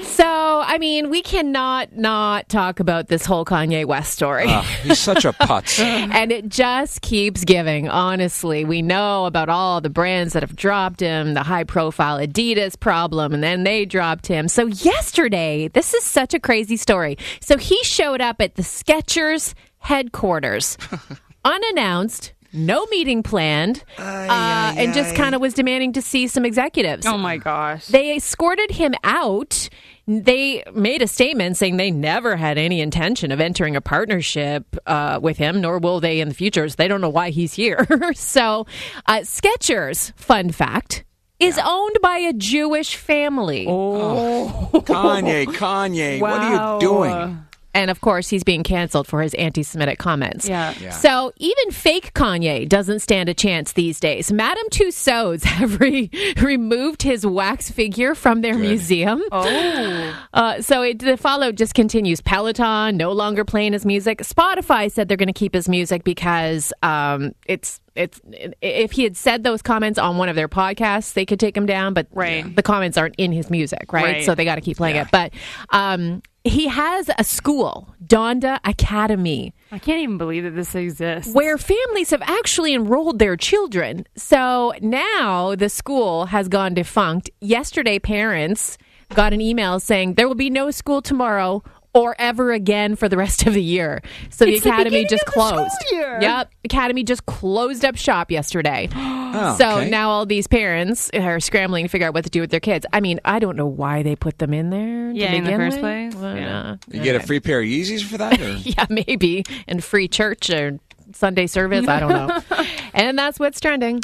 So, 0.02 0.26
I 0.64 0.79
mean, 0.79 1.11
we 1.11 1.23
cannot 1.23 1.96
not 1.96 2.49
talk 2.49 2.81
about 2.81 3.08
this 3.08 3.25
whole 3.26 3.44
Kanye 3.44 3.84
West 3.84 4.12
story. 4.12 4.44
Ah, 4.49 4.62
he's 4.82 4.99
such 4.99 5.25
a 5.25 5.32
putz. 5.32 5.79
and 5.82 6.32
it 6.32 6.49
just 6.49 7.02
keeps 7.02 7.44
giving, 7.44 7.88
honestly. 7.88 8.64
We 8.64 8.82
know 8.82 9.26
about 9.26 9.49
all 9.49 9.81
the 9.81 9.90
brands 9.90 10.32
that 10.34 10.43
have 10.43 10.56
dropped 10.56 11.00
him, 11.00 11.34
the 11.34 11.43
high 11.43 11.64
profile 11.64 12.19
Adidas 12.19 12.79
problem, 12.79 13.32
and 13.34 13.43
then 13.43 13.64
they 13.64 13.84
dropped 13.84 14.26
him. 14.26 14.49
So, 14.49 14.67
yesterday, 14.67 15.69
this 15.69 15.94
is 15.94 16.05
such 16.05 16.34
a 16.34 16.40
crazy 16.40 16.76
story. 16.76 17.17
So, 17.40 17.56
he 17.58 17.79
showed 17.84 18.20
up 18.22 18.40
at 18.40 18.54
the 18.54 18.62
Skechers 18.62 19.54
headquarters 19.78 20.78
unannounced. 21.44 22.32
No 22.54 22.84
meeting 22.90 23.22
planned, 23.22 23.82
uh, 23.98 24.74
and 24.76 24.92
just 24.92 25.16
kind 25.16 25.34
of 25.34 25.40
was 25.40 25.54
demanding 25.54 25.94
to 25.94 26.02
see 26.02 26.26
some 26.26 26.44
executives. 26.44 27.06
Oh 27.06 27.16
my 27.16 27.38
gosh. 27.38 27.86
They 27.86 28.14
escorted 28.14 28.70
him 28.70 28.92
out. 29.04 29.70
They 30.06 30.62
made 30.74 31.00
a 31.00 31.06
statement 31.06 31.56
saying 31.56 31.78
they 31.78 31.90
never 31.90 32.36
had 32.36 32.58
any 32.58 32.82
intention 32.82 33.32
of 33.32 33.40
entering 33.40 33.74
a 33.74 33.80
partnership 33.80 34.76
uh, 34.86 35.19
with 35.22 35.38
him, 35.38 35.62
nor 35.62 35.78
will 35.78 36.00
they 36.00 36.20
in 36.20 36.28
the 36.28 36.34
future. 36.34 36.69
So 36.69 36.74
they 36.76 36.88
don't 36.88 37.00
know 37.00 37.08
why 37.08 37.30
he's 37.30 37.54
here. 37.54 37.86
so, 38.14 38.66
uh, 39.06 39.20
Skechers, 39.20 40.14
fun 40.19 40.50
fact, 40.50 41.04
is 41.38 41.58
owned 41.64 41.96
by 42.02 42.19
a 42.19 42.34
Jewish 42.34 42.96
family. 42.96 43.64
Kanye, 43.64 45.46
Kanye, 45.46 46.20
what 46.20 46.32
are 46.32 46.74
you 46.74 46.80
doing? 46.80 47.46
And 47.74 47.90
of 47.90 48.00
course, 48.00 48.28
he's 48.28 48.44
being 48.44 48.62
canceled 48.62 49.06
for 49.06 49.22
his 49.22 49.34
anti 49.34 49.62
Semitic 49.62 49.98
comments. 49.98 50.48
Yeah. 50.48 50.74
Yeah. 50.80 50.90
So 50.90 51.32
even 51.38 51.70
fake 51.70 52.12
Kanye 52.14 52.69
doesn't 52.69 52.98
stand 53.00 53.28
a 53.28 53.34
chance 53.34 53.72
these 53.72 53.98
days. 53.98 54.30
Madame 54.32 54.69
Tussauds 54.70 55.44
have 55.44 55.80
re- 55.80 56.10
removed 56.40 57.02
his 57.02 57.24
wax 57.26 57.70
figure 57.70 58.14
from 58.14 58.40
their 58.42 58.54
museum. 58.56 59.22
Oh. 59.32 60.19
Uh, 60.34 60.62
so 60.62 60.82
it, 60.82 60.98
the 60.98 61.17
follow 61.17 61.52
just 61.52 61.74
continues. 61.74 62.20
Peloton 62.22 62.96
no 62.96 63.12
longer 63.12 63.44
playing 63.44 63.74
his 63.74 63.84
music. 63.84 64.19
Spotify 64.20 64.91
said 64.91 65.06
they're 65.06 65.17
going 65.19 65.26
to 65.26 65.32
keep 65.32 65.52
his 65.52 65.69
music 65.69 66.05
because 66.05 66.72
um, 66.82 67.32
it's 67.46 67.81
it's 67.94 68.19
if 68.62 68.93
he 68.93 69.05
had 69.05 69.14
said 69.17 69.44
those 69.44 69.60
comments 69.60 69.98
on 69.98 70.17
one 70.17 70.31
of 70.31 70.36
their 70.36 70.48
podcasts, 70.48 71.12
they 71.12 71.26
could 71.26 71.38
take 71.38 71.55
him 71.55 71.67
down. 71.67 71.93
But 71.93 72.06
Right. 72.12 72.55
the 72.56 72.62
comments 72.62 72.96
aren't 72.96 73.14
in 73.17 73.31
his 73.32 73.50
music, 73.50 73.93
right? 73.93 74.05
Right. 74.05 74.24
So 74.24 74.34
they 74.34 74.44
got 74.46 74.55
to 74.55 74.62
keep 74.62 74.79
playing 74.79 74.96
Yeah. 74.96 75.02
it. 75.02 75.08
But 75.12 75.32
um, 75.70 76.22
he 76.44 76.69
has 76.69 77.11
a 77.19 77.25
school, 77.25 77.94
Donda 78.05 78.58
Academy 78.65 79.55
I 79.70 79.79
can't 79.79 80.01
even 80.01 80.19
believe 80.19 80.44
that 80.44 80.55
this 80.55 80.75
exists. 80.75 81.32
where 81.32 81.56
families 81.56 82.11
have 82.11 82.22
actually 82.22 82.75
enrolled 82.75 83.19
their 83.19 83.37
children. 83.37 84.05
So 84.17 84.75
now 84.81 85.55
the 85.55 85.69
school 85.69 86.27
has 86.27 86.49
gone 86.49 86.75
defunct. 86.75 87.31
Yesterday, 87.41 87.99
parents 87.99 88.77
got 89.15 89.32
an 89.32 89.41
email 89.41 89.81
saying 89.81 90.15
there 90.15 90.29
will 90.29 90.34
be 90.34 90.51
no 90.51 90.70
school 90.70 91.01
tomorrow 91.01 91.63
or 91.94 92.17
ever 92.19 92.53
again 92.53 92.96
for 92.96 93.08
the 93.08 93.17
rest 93.17 93.46
of 93.46 93.55
the 93.55 93.63
year. 93.63 94.03
So 94.31 94.44
the 94.46 94.55
It's 94.55 94.65
academy 94.65 94.84
beginning 95.05 95.08
just 95.08 95.22
of 95.25 95.27
the 95.27 95.32
closed. 95.32 95.77
year. 95.93 96.19
Yep, 96.22 96.51
academy 96.65 97.05
just 97.05 97.27
closed 97.27 97.84
up 97.84 97.96
shop 97.96 98.31
yesterday. 98.31 98.89
Oh, 99.34 99.56
so 99.56 99.79
okay. 99.79 99.89
now 99.89 100.11
all 100.11 100.27
these 100.27 100.46
parents 100.46 101.08
are 101.15 101.41
scrambling 101.41 101.87
to 101.87 101.89
figure 101.89 102.06
out 102.06 102.13
what 102.13 102.25
to 102.25 102.29
do 102.29 102.43
with 102.43 102.51
their 102.51 102.61
kids. 102.61 102.84
I 102.93 103.01
mean, 103.01 103.19
I 103.25 103.39
don't 103.39 103.56
know 103.56 103.65
why 103.65 104.03
they 104.03 104.15
put 104.15 104.37
them 104.39 104.53
in 104.53 104.69
there. 104.69 105.11
Yeah, 105.11 105.32
in 105.32 105.44
the 105.44 105.53
first 105.53 105.77
with. 105.77 105.81
place. 105.81 106.15
Well, 106.15 106.37
Yeah. 106.37 106.61
uh, 106.72 106.77
You 106.91 107.03
get 107.03 107.17
a 107.17 107.20
free 107.20 107.41
pair 107.41 107.61
of 107.61 107.65
Yeezys 107.65 108.05
for 108.05 108.19
that? 108.19 108.39
Or? 108.39 108.49
yeah, 108.56 108.84
maybe. 108.91 109.44
And 109.67 109.82
free 109.82 110.06
church 110.06 110.51
or 110.51 110.79
Sunday 111.15 111.46
service. 111.46 111.89
I 111.89 111.99
don't 111.99 112.11
know. 112.11 112.41
and 112.93 113.19
that's 113.19 113.39
what's 113.41 113.58
trending. 113.58 114.01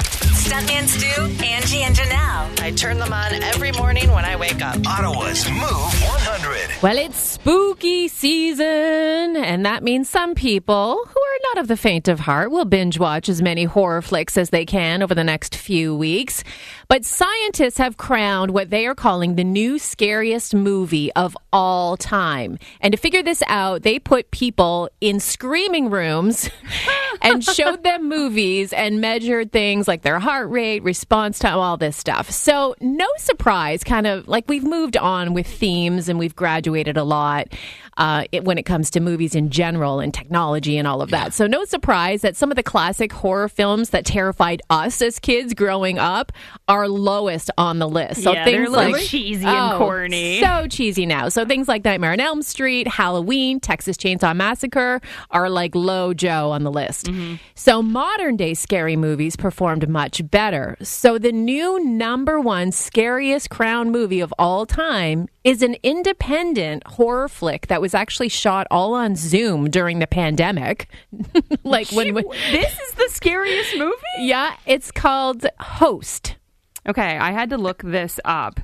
Stuntman 0.49 0.89
Stu, 0.89 1.45
Angie, 1.45 1.83
and 1.83 1.95
Janelle. 1.95 2.61
I 2.63 2.71
turn 2.71 2.99
them 2.99 3.13
on 3.13 3.35
every 3.43 3.71
morning 3.73 4.11
when 4.11 4.25
I 4.25 4.35
wake 4.35 4.63
up. 4.63 4.79
Ottawa's 4.87 5.47
Move 5.51 5.61
100. 5.61 6.83
Well, 6.83 6.97
it's 6.97 7.19
spooky 7.19 8.09
season, 8.09 9.37
and 9.37 9.67
that 9.67 9.83
means 9.83 10.09
some 10.09 10.35
people 10.35 11.05
who 11.07 11.21
are 11.21 11.39
not 11.53 11.59
of 11.59 11.69
the 11.69 11.77
faint 11.77 12.09
of 12.09 12.21
heart 12.21 12.51
will 12.51 12.65
binge 12.65 12.99
watch 12.99 13.29
as 13.29 13.43
many 13.43 13.65
horror 13.65 14.01
flicks 14.01 14.39
as 14.39 14.49
they 14.49 14.65
can 14.65 15.03
over 15.03 15.15
the 15.15 15.23
next 15.23 15.55
few 15.55 15.95
weeks. 15.95 16.43
But 16.89 17.05
scientists 17.05 17.77
have 17.77 17.99
crowned 17.99 18.53
what 18.53 18.71
they 18.71 18.87
are 18.87 18.95
calling 18.95 19.35
the 19.35 19.45
new 19.45 19.79
scariest 19.79 20.55
movie 20.55 21.13
of 21.13 21.37
all 21.53 21.99
time. 21.99 22.59
And 22.81 22.93
to 22.93 22.97
figure 22.99 23.23
this 23.23 23.43
out, 23.47 23.83
they 23.83 23.99
put 23.99 24.31
people 24.31 24.89
in 25.03 25.21
screaming 25.21 25.91
rooms 25.91 26.49
and 27.23 27.45
showed 27.45 27.83
them 27.85 28.09
movies 28.09 28.73
and 28.73 29.03
measured 29.03 29.53
things 29.53 29.87
like 29.87 30.01
their 30.01 30.19
heart 30.19 30.49
rate, 30.49 30.83
response 30.83 31.39
time, 31.39 31.59
all 31.59 31.77
this 31.77 31.95
stuff. 31.95 32.31
So, 32.31 32.75
no 32.81 33.07
surprise, 33.19 33.85
kind 33.85 34.07
of 34.07 34.27
like 34.27 34.49
we've 34.49 34.65
moved 34.65 34.97
on 34.97 35.35
with 35.35 35.47
themes 35.47 36.09
and 36.09 36.19
we've 36.19 36.37
graduated 36.37 36.97
a 36.97 37.05
lot 37.05 37.49
uh, 37.99 38.25
it, 38.33 38.45
when 38.45 38.57
it 38.57 38.63
comes 38.63 38.91
to 38.91 39.01
movies 39.01 39.35
in 39.35 39.51
general 39.51 40.01
and 40.01 40.15
technology 40.15 40.79
and 40.79 40.87
all 40.87 41.03
of 41.03 41.11
that. 41.11 41.35
So, 41.35 41.47
no 41.47 41.65
surprise 41.65 42.23
that 42.23 42.37
some 42.37 42.51
of 42.51 42.57
the 42.57 42.63
classic 42.63 43.13
horror 43.13 43.49
films 43.49 43.91
that 43.91 44.07
terrified 44.07 44.63
us 44.71 45.03
as 45.03 45.19
kids 45.19 45.53
growing 45.53 45.99
up 45.99 46.33
are 46.67 46.78
lowest 46.87 47.51
on 47.59 47.79
the 47.79 47.89
list. 47.89 48.23
So, 48.23 48.33
Yeah, 48.33 48.45
things 48.45 48.71
like 48.71 49.03
cheesy 49.03 49.47
and 49.47 49.73
Oh, 49.73 49.79
corny. 49.79 50.41
So 50.41 50.67
cheesy 50.69 51.07
now. 51.07 51.29
So, 51.31 51.45
things 51.47 51.67
like 51.67 51.85
Nightmare 51.85 52.13
on 52.13 52.21
Elm 52.21 52.43
Street, 52.43 52.87
Halloween, 52.87 53.59
Texas 53.59 53.97
Chainsaw 53.97 54.37
Massacre 54.37 55.01
are 55.31 55.49
like 55.49 55.75
low 55.75 56.13
Joe 56.15 56.51
on 56.51 56.63
the 56.63 56.71
list. 56.71 57.07
Mm-hmm. 57.07 57.37
So, 57.55 57.83
modern 57.83 58.37
day 58.37 58.55
scary 58.55 58.97
movies 58.97 59.35
performed 59.35 59.89
much 59.89 60.21
better. 60.31 60.77
So, 60.83 61.19
the 61.19 61.33
new 61.33 61.83
number 61.83 62.39
one 62.39 62.71
scariest 62.71 63.49
crown 63.51 63.91
movie 63.91 64.21
of 64.21 64.33
all 64.39 64.67
time 64.67 65.29
is 65.45 65.63
an 65.63 65.77
independent 65.83 66.87
horror 66.87 67.29
flick 67.29 67.69
that 67.69 67.81
was 67.81 67.95
actually 67.95 68.29
shot 68.29 68.67
all 68.71 68.93
on 68.93 69.17
Zoom 69.17 69.71
during 69.71 69.99
the 69.99 70.07
pandemic. 70.07 70.89
like 71.65 71.91
when, 71.93 72.13
when 72.15 72.25
this 72.53 72.73
is 72.73 72.93
the 72.95 73.09
scariest 73.11 73.79
movie? 73.79 73.95
yeah, 74.19 74.55
it's 74.67 74.91
called 74.91 75.47
Host. 75.59 76.37
Okay, 76.89 77.19
I 77.19 77.33
had 77.33 77.51
to 77.51 77.59
look 77.59 77.83
this 77.83 78.19
up. 78.25 78.61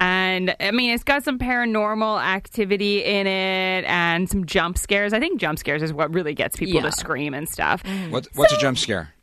And 0.00 0.54
I 0.58 0.72
mean, 0.72 0.90
it's 0.90 1.04
got 1.04 1.22
some 1.22 1.38
paranormal 1.38 2.20
activity 2.22 3.04
in 3.04 3.26
it 3.28 3.84
and 3.86 4.28
some 4.28 4.46
jump 4.46 4.76
scares. 4.76 5.12
I 5.12 5.20
think 5.20 5.40
jump 5.40 5.58
scares 5.60 5.80
is 5.82 5.92
what 5.92 6.12
really 6.12 6.34
gets 6.34 6.56
people 6.56 6.74
Yeah. 6.74 6.82
to 6.82 6.92
scream 6.92 7.34
and 7.34 7.48
stuff. 7.48 7.82
What, 8.10 8.26
what's 8.34 8.52
a 8.52 8.58
jump 8.58 8.78
scare? 8.78 9.14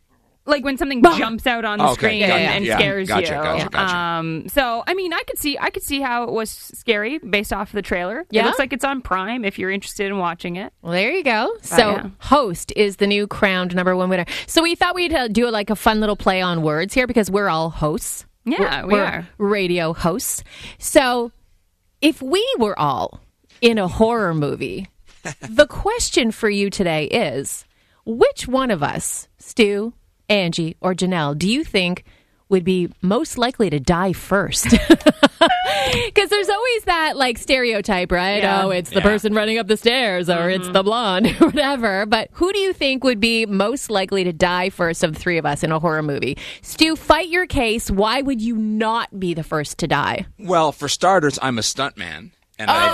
Like 0.45 0.63
when 0.63 0.77
something 0.77 1.03
jumps 1.03 1.45
out 1.45 1.63
on 1.65 1.77
the 1.79 1.83
Oh, 1.83 1.87
okay. 1.91 1.95
screen 1.95 2.19
Gotcha. 2.21 2.33
and 2.33 2.65
Yeah. 2.65 2.77
scares 2.77 3.07
Gotcha, 3.09 3.21
you. 3.27 3.33
gotcha, 3.33 3.69
gotcha. 3.69 3.95
Um, 3.95 4.47
so 4.47 4.83
I 4.87 4.93
mean, 4.93 5.11
I 5.13 5.21
could 5.27 5.37
see 5.37 5.57
I 5.59 5.69
could 5.69 5.83
see 5.83 5.99
how 5.99 6.23
it 6.23 6.31
was 6.31 6.49
scary 6.49 7.19
based 7.19 7.51
off 7.53 7.71
the 7.73 7.81
trailer. 7.83 8.21
It 8.21 8.27
Yeah? 8.31 8.45
looks 8.45 8.57
like 8.57 8.71
it's 8.73 8.85
on 8.85 9.01
Prime 9.01 9.43
if 9.45 9.59
you're 9.59 9.69
interested 9.69 10.07
in 10.07 10.17
watching 10.17 10.55
it. 10.55 10.71
Well, 10.81 10.93
there 10.93 11.11
you 11.11 11.23
go. 11.23 11.51
So, 11.61 11.77
yeah. 11.91 12.07
host 12.19 12.71
is 12.77 12.95
the 12.95 13.05
new 13.05 13.27
crowned 13.27 13.75
number 13.75 13.95
one 13.97 14.09
winner. 14.09 14.25
So, 14.47 14.63
we 14.63 14.73
thought 14.75 14.95
we'd 14.95 15.13
uh, 15.13 15.27
do 15.27 15.47
like 15.51 15.69
a 15.69 15.75
fun 15.75 15.99
little 15.99 16.15
play 16.15 16.41
on 16.41 16.63
words 16.63 16.93
here 16.95 17.05
because 17.05 17.29
we're 17.29 17.49
all 17.49 17.69
hosts. 17.69 18.25
Yeah, 18.45 18.83
we're, 18.83 18.87
we 18.87 18.93
we're 18.93 19.05
are. 19.05 19.27
radio 19.37 19.93
hosts. 19.93 20.43
So, 20.77 21.31
if 22.01 22.21
we 22.21 22.45
were 22.57 22.77
all 22.79 23.19
in 23.61 23.77
a 23.77 23.87
horror 23.87 24.33
movie, 24.33 24.87
the 25.41 25.67
question 25.67 26.31
for 26.31 26.49
you 26.49 26.69
today 26.69 27.05
is 27.05 27.65
which 28.05 28.47
one 28.47 28.71
of 28.71 28.81
us, 28.81 29.27
Stu, 29.37 29.93
Angie, 30.29 30.77
or 30.81 30.93
Janelle, 30.93 31.37
do 31.37 31.49
you 31.49 31.63
think 31.63 32.05
would 32.47 32.63
be 32.63 32.89
most 33.01 33.37
likely 33.37 33.69
to 33.69 33.79
die 33.79 34.13
first? 34.13 34.67
Because 36.05 36.29
there's 36.29 36.49
always 36.49 36.83
that 36.83 37.17
like 37.17 37.37
stereotype, 37.37 38.11
right? 38.11 38.43
Yeah. 38.43 38.63
Oh, 38.63 38.69
it's 38.69 38.89
the 38.89 39.01
person 39.01 39.33
running 39.33 39.57
up 39.57 39.67
the 39.67 39.77
stairs 39.77 40.29
or 40.29 40.49
it's 40.49 40.65
mm-hmm. 40.65 40.73
the 40.73 40.83
blonde 40.83 41.27
or 41.41 41.47
whatever. 41.47 42.05
But 42.05 42.29
who 42.33 42.51
do 42.53 42.59
you 42.59 42.73
think 42.73 43.03
would 43.03 43.19
be 43.19 43.45
most 43.45 43.89
likely 43.89 44.23
to 44.23 44.33
die 44.33 44.69
first 44.69 45.03
of 45.03 45.13
the 45.13 45.19
three 45.19 45.37
of 45.37 45.45
us 45.45 45.63
in 45.63 45.71
a 45.71 45.79
horror 45.79 46.03
movie? 46.03 46.37
Stu, 46.61 46.95
fight 46.95 47.29
your 47.29 47.47
case. 47.47 47.89
Why 47.89 48.21
would 48.21 48.41
you 48.41 48.55
not 48.55 49.19
be 49.19 49.33
the 49.33 49.43
first 49.43 49.79
to 49.79 49.87
die? 49.87 50.25
Well, 50.37 50.71
for 50.71 50.87
starters, 50.87 51.39
I'm 51.41 51.57
a 51.57 51.61
stuntman. 51.61 52.31
And 52.59 52.69
I've, 52.69 52.91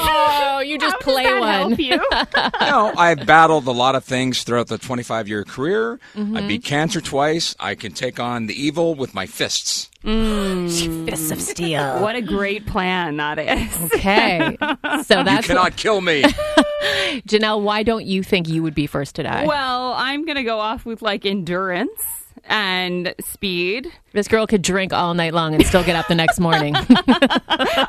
Oh, 0.58 0.60
you 0.60 0.78
just 0.78 0.94
How 0.94 1.00
does 1.00 1.14
play 1.14 1.24
that 1.24 1.40
one. 1.40 1.50
help 1.72 1.80
you? 1.80 1.86
you 2.66 2.72
know, 2.72 2.94
I've 2.96 3.26
battled 3.26 3.66
a 3.68 3.72
lot 3.72 3.96
of 3.96 4.04
things 4.06 4.44
throughout 4.44 4.68
the 4.68 4.78
25 4.78 5.28
year 5.28 5.44
career. 5.44 6.00
Mm-hmm. 6.16 6.38
I 6.38 6.42
beat 6.48 6.64
cancer 6.64 7.02
twice. 7.02 7.56
I 7.60 7.76
can 7.76 7.92
take 7.92 8.20
on 8.20 8.46
the 8.46 8.54
evil 8.54 8.94
with 8.96 9.14
my 9.16 9.26
fists. 9.26 9.90
Fists 10.04 11.32
of 11.32 11.42
steel. 11.42 12.00
what 12.00 12.16
a 12.16 12.22
great 12.22 12.68
plan 12.68 13.18
that 13.18 13.40
is. 13.40 13.82
Okay. 13.94 14.56
So 14.60 14.68
that's 14.70 15.10
You 15.10 15.24
that's 15.24 15.48
cannot 15.48 15.76
kill 15.78 16.00
me. 16.00 16.22
Janelle, 17.28 17.62
why 17.64 17.82
don't 17.84 18.06
you 18.06 18.22
think 18.22 18.48
you 18.48 18.62
would 18.62 18.76
be 18.76 18.86
first 18.88 19.16
to 19.16 19.24
die? 19.24 19.46
Well, 19.48 19.94
I'm 19.94 20.26
going 20.26 20.36
to 20.38 20.44
go 20.44 20.60
off 20.60 20.86
with 20.86 21.02
like 21.02 21.26
endurance 21.26 22.25
and 22.48 23.14
speed. 23.20 23.92
this 24.14 24.28
girl 24.28 24.48
could 24.48 24.62
drink 24.62 24.94
all 24.94 25.14
night 25.14 25.34
long 25.34 25.54
and 25.54 25.66
still 25.66 25.84
get 25.84 25.96
up 25.96 26.08
the 26.08 26.16
next 26.16 26.40
morning. 26.40 26.74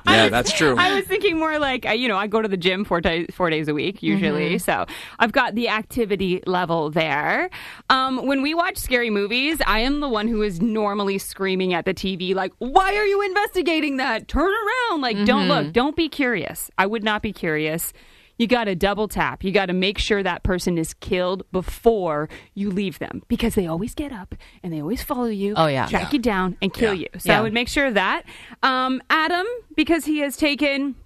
yeah, 0.06 0.28
that's 0.28 0.52
true. 0.52 0.76
I 0.76 0.94
was 0.94 1.04
thinking 1.04 1.38
more 1.38 1.58
like, 1.58 1.84
you 1.84 2.08
know, 2.08 2.16
I 2.16 2.26
go 2.26 2.42
to 2.42 2.48
the 2.48 2.56
gym 2.56 2.84
four, 2.84 3.00
days 3.00 3.26
four 3.32 3.50
days 3.50 3.68
a 3.68 3.74
week 3.74 4.02
usually. 4.02 4.58
So 4.58 4.86
I've 5.18 5.32
got 5.32 5.54
the 5.54 5.68
activity 5.68 6.42
level 6.46 6.90
there. 6.90 7.50
Um, 7.90 8.26
when 8.26 8.42
we 8.42 8.54
watch 8.54 8.76
scary 8.78 9.10
movies, 9.10 9.58
I 9.66 9.80
am 9.80 10.00
the 10.00 10.08
one 10.08 10.28
who 10.28 10.42
is 10.42 10.60
normally 10.60 11.18
screaming 11.18 11.74
at 11.74 11.84
the 11.84 11.94
TV, 11.94 12.34
like, 12.34 12.52
why 12.58 12.96
are 12.96 13.04
you 13.06 13.22
investigating 13.22 13.98
that? 13.98 14.28
Turn 14.28 14.52
around. 14.52 15.00
Like, 15.00 15.24
don't 15.24 15.48
look. 15.48 15.72
Don't 15.72 15.96
be 15.96 16.08
curious. 16.08 16.70
I 16.78 16.86
would 16.86 17.04
not 17.04 17.22
be 17.22 17.32
curious. 17.32 17.92
You 18.38 18.46
got 18.46 18.64
to 18.64 18.74
double 18.74 19.08
tap. 19.08 19.42
You 19.42 19.50
got 19.52 19.66
to 19.66 19.72
make 19.72 19.98
sure 19.98 20.22
that 20.22 20.42
person 20.42 20.76
is 20.78 20.92
killed 20.94 21.42
before 21.52 22.28
you 22.54 22.70
leave 22.70 22.98
them 22.98 23.22
because 23.28 23.54
they 23.54 23.66
always 23.66 23.94
get 23.94 24.12
up 24.12 24.34
and 24.62 24.72
they 24.72 24.80
always 24.80 25.02
follow 25.02 25.24
you. 25.26 25.54
Oh, 25.56 25.66
yeah. 25.66 25.86
Track 25.86 26.12
you 26.12 26.18
down 26.18 26.56
and 26.60 26.72
kill 26.72 26.92
Yeah. 26.94 27.06
you. 27.12 27.20
So 27.20 27.32
Yeah. 27.32 27.38
I 27.38 27.42
would 27.42 27.52
make 27.54 27.68
sure 27.68 27.86
of 27.86 27.94
that. 27.94 28.24
Um, 28.62 29.02
Adam, 29.08 29.46
because 29.74 30.04
he 30.04 30.18
has 30.18 30.36
taken 30.36 30.96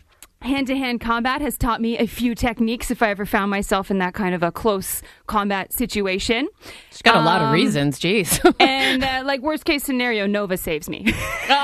hand 0.43 0.67
to 0.67 0.75
hand 0.75 1.01
combat, 1.03 1.41
has 1.43 1.59
taught 1.59 1.81
me 1.83 1.99
a 1.99 2.07
few 2.07 2.35
techniques 2.35 2.91
if 2.91 3.03
I 3.03 3.11
ever 3.11 3.27
found 3.27 3.51
myself 3.51 3.91
in 3.91 3.99
that 3.99 4.15
kind 4.15 4.35
of 4.35 4.43
a 4.43 4.51
close 4.51 5.03
combat 5.27 5.71
situation. 5.73 6.49
She's 6.91 7.03
got 7.03 7.17
a 7.17 7.21
lot 7.21 7.43
of 7.43 7.49
Um, 7.49 7.53
reasons. 7.55 8.01
Jeez. 8.01 8.41
And 8.61 9.05
uh, 9.05 9.23
like 9.25 9.41
worst 9.43 9.65
case 9.67 9.85
scenario, 9.85 10.27
Nova 10.27 10.57
saves 10.57 10.89
me. 10.89 11.07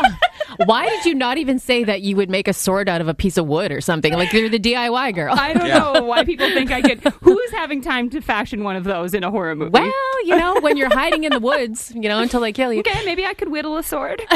Why 0.65 0.89
did 0.89 1.05
you 1.07 1.15
not 1.15 1.39
even 1.39 1.59
say 1.59 1.85
that 1.85 2.03
you 2.03 2.17
would 2.17 2.31
make 2.31 2.49
a 2.49 2.53
sword 2.53 2.89
out 2.89 3.01
of 3.01 3.09
a 3.09 3.15
piece 3.15 3.37
of 3.37 3.47
wood 3.47 3.73
or 3.73 3.81
something? 3.81 4.13
Like 4.13 4.33
you're 4.33 4.49
the 4.49 4.59
DIY 4.59 5.15
girl. 5.15 5.35
I 5.37 5.53
don't 5.53 5.67
Yeah. 5.67 5.79
know 5.79 6.05
why 6.05 6.25
people 6.25 6.49
think 6.51 6.71
I 6.71 6.81
could. 6.83 7.01
Who 7.23 7.39
is 7.39 7.51
having 7.53 7.81
time 7.81 8.11
to 8.11 8.21
fashion 8.21 8.63
one 8.65 8.77
of 8.77 8.85
those 8.85 9.15
in 9.15 9.25
a 9.25 9.31
horror 9.31 9.55
movie? 9.55 9.71
well, 9.73 9.93
you 10.25 10.37
know, 10.37 10.61
when 10.61 10.77
you're 10.77 10.93
hiding 10.93 11.25
in 11.25 11.33
the 11.33 11.41
woods, 11.41 11.93
you 11.95 12.09
know, 12.09 12.19
until 12.21 12.41
they 12.41 12.53
kill 12.53 12.73
you. 12.73 12.81
Okay, 12.81 13.05
maybe 13.05 13.25
I 13.27 13.35
could 13.35 13.49
whittle 13.51 13.77
a 13.77 13.83
sword. 13.83 14.23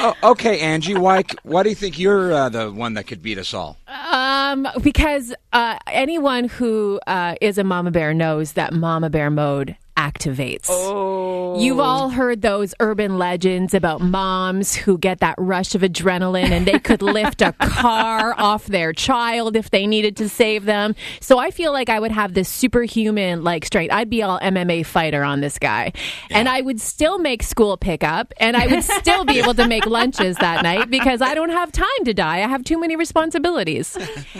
oh, 0.00 0.14
okay, 0.22 0.60
Angie, 0.60 0.94
why, 0.94 1.24
why 1.42 1.62
do 1.62 1.68
you 1.68 1.74
think 1.74 1.98
you're 1.98 2.32
uh, 2.32 2.48
the 2.48 2.70
one 2.70 2.94
that 2.94 3.06
could 3.06 3.22
beat 3.22 3.38
us 3.38 3.52
all? 3.54 3.76
Um, 4.10 4.66
because 4.82 5.34
uh, 5.52 5.78
anyone 5.86 6.48
who 6.48 7.00
uh, 7.06 7.34
is 7.40 7.58
a 7.58 7.64
mama 7.64 7.90
bear 7.90 8.14
knows 8.14 8.52
that 8.52 8.72
mama 8.72 9.10
bear 9.10 9.30
mode 9.30 9.76
activates. 10.08 10.66
Oh. 10.68 11.58
You've 11.58 11.80
all 11.80 12.10
heard 12.10 12.42
those 12.42 12.74
urban 12.80 13.18
legends 13.18 13.74
about 13.74 14.00
moms 14.00 14.74
who 14.74 14.98
get 14.98 15.20
that 15.20 15.34
rush 15.38 15.74
of 15.74 15.82
adrenaline 15.82 16.50
and 16.50 16.66
they 16.66 16.78
could 16.78 17.02
lift 17.02 17.42
a 17.42 17.52
car 17.52 18.34
off 18.38 18.66
their 18.66 18.92
child 18.92 19.56
if 19.56 19.70
they 19.70 19.86
needed 19.86 20.16
to 20.18 20.28
save 20.28 20.64
them. 20.64 20.94
So 21.20 21.38
I 21.38 21.50
feel 21.50 21.72
like 21.72 21.88
I 21.88 21.98
would 21.98 22.12
have 22.12 22.34
this 22.34 22.48
superhuman 22.48 23.44
like 23.44 23.64
strength. 23.64 23.92
I'd 23.92 24.10
be 24.10 24.22
all 24.22 24.38
MMA 24.40 24.86
fighter 24.86 25.22
on 25.24 25.40
this 25.40 25.58
guy. 25.58 25.92
And 26.30 26.48
I 26.48 26.60
would 26.60 26.80
still 26.80 27.18
make 27.18 27.42
school 27.42 27.76
pickup 27.76 28.32
and 28.38 28.56
I 28.56 28.66
would 28.66 28.84
still 28.84 29.24
be 29.24 29.38
able 29.38 29.54
to 29.54 29.66
make 29.66 29.86
lunches 29.98 30.36
that 30.36 30.62
night 30.62 30.90
because 30.90 31.20
I 31.22 31.34
don't 31.34 31.50
have 31.50 31.72
time 31.72 32.04
to 32.04 32.14
die. 32.14 32.36
I 32.38 32.48
have 32.48 32.64
too 32.64 32.78
many 32.78 32.96
responsibilities. 32.96 33.96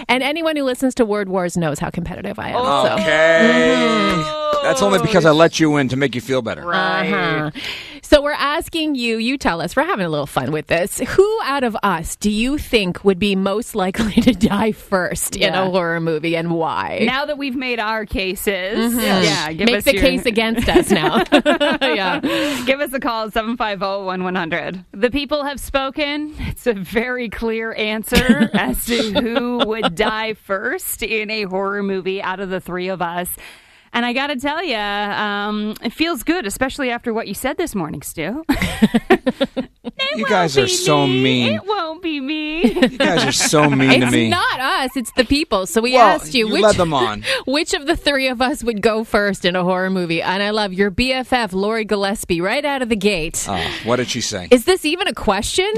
and 0.08 0.22
anyone 0.22 0.56
who 0.56 0.64
listens 0.64 0.94
to 0.96 1.04
Word 1.04 1.28
Wars 1.28 1.56
knows 1.56 1.78
how 1.78 1.90
competitive 1.90 2.38
I 2.38 2.50
am. 2.50 2.64
So. 2.64 2.94
Okay. 2.94 4.44
That's 4.62 4.82
only 4.82 5.00
because 5.00 5.25
I 5.25 5.30
let 5.30 5.58
you 5.61 5.77
in 5.77 5.88
to 5.88 5.97
make 5.97 6.15
you 6.15 6.21
feel 6.21 6.43
better. 6.43 6.73
Uh-huh. 6.73 7.50
So 8.03 8.23
we're 8.23 8.33
asking 8.33 8.95
you, 8.95 9.19
you 9.19 9.37
tell 9.37 9.61
us, 9.61 9.77
we're 9.77 9.85
having 9.85 10.07
a 10.07 10.09
little 10.09 10.27
fun 10.27 10.50
with 10.50 10.67
this. 10.69 10.99
Who 10.99 11.38
out 11.45 11.62
of 11.65 11.77
us 11.83 12.17
do 12.17 12.31
you 12.31 12.57
think 12.59 13.05
would 13.05 13.19
be 13.19 13.37
most 13.37 13.75
likely 13.75 14.12
to 14.23 14.33
die 14.33 14.73
first 14.73 15.37
in 15.37 15.53
a 15.55 15.71
horror 15.71 16.00
movie 16.00 16.37
and 16.37 16.50
why? 16.53 17.00
now 17.03 17.27
that 17.27 17.37
we've 17.38 17.57
made 17.57 17.79
our 17.81 18.07
cases, 18.07 18.95
yeah, 18.95 19.53
give 19.53 19.67
Make 19.67 19.77
us 19.77 19.85
the 19.85 19.95
your- 19.95 20.03
case 20.03 20.27
against 20.27 20.69
us 20.69 20.91
now. 20.91 21.23
yeah. 21.83 22.21
Give 22.65 22.81
us 22.81 22.93
a 22.93 23.00
call 23.00 23.27
at 23.27 23.35
750-1100. 23.35 24.85
The 24.93 25.11
people 25.11 25.45
have 25.45 25.61
spoken. 25.61 26.35
It's 26.38 26.67
a 26.67 26.75
very 26.75 27.29
clear 27.29 27.75
answer 27.75 28.50
as 28.55 28.87
to 28.87 29.12
who 29.21 29.59
would 29.67 29.95
die 29.95 30.35
first 30.35 31.03
in 31.03 31.31
a 31.31 31.43
horror 31.45 31.83
movie 31.83 32.23
out 32.23 32.41
of 32.41 32.50
the 32.50 32.61
three 32.61 32.88
of 32.88 33.03
us. 33.03 33.29
And 33.92 34.04
I 34.07 34.12
got 34.12 34.28
to 34.28 34.37
tell 34.37 34.62
you, 34.62 34.76
um, 34.76 35.75
it 35.83 35.92
feels 35.92 36.23
good, 36.23 36.47
especially 36.47 36.90
after 36.90 37.12
what 37.12 37.26
you 37.28 37.35
said 37.35 37.57
this 37.57 37.75
morning, 37.75 38.02
Stu. 38.02 38.45
You 40.14 40.26
guys 40.26 40.57
are 40.59 40.68
so 40.68 41.07
mean. 41.07 41.54
It 41.54 41.64
won't 41.64 42.02
be 42.02 42.21
me. 42.21 42.62
You 42.73 42.99
guys 42.99 43.25
are 43.25 43.33
so 43.33 43.68
mean 43.71 44.00
to 44.00 44.11
me. 44.11 44.26
It's 44.26 44.30
not 44.30 44.61
us, 44.61 44.97
it's 44.97 45.12
the 45.12 45.25
people. 45.25 45.66
So 45.66 45.80
we 45.80 45.92
Well, 45.92 46.07
asked 46.07 46.35
you, 46.35 46.47
you 46.47 46.52
which 46.52 46.62
led 46.62 46.76
them 46.76 46.92
on. 46.92 47.25
which 47.47 47.73
of 47.75 47.87
the 47.87 47.97
three 47.97 48.28
of 48.28 48.40
us 48.40 48.62
would 48.64 48.80
go 48.83 49.04
first 49.04 49.45
in 49.45 49.54
a 49.57 49.62
horror 49.64 49.90
movie. 49.90 50.21
And 50.23 50.42
I 50.42 50.50
love 50.50 50.73
your 50.73 50.90
BFF, 50.90 51.52
Lori 51.52 51.85
Gillespie, 51.85 52.40
right 52.40 52.64
out 52.64 52.83
of 52.83 52.88
the 52.88 52.97
gate. 52.97 53.45
Oh, 53.49 53.64
what 53.85 53.97
did 53.97 54.09
she 54.09 54.21
say? 54.21 54.49
Is 54.50 54.64
this 54.64 54.85
even 54.85 55.07
a 55.09 55.14
question? 55.14 55.68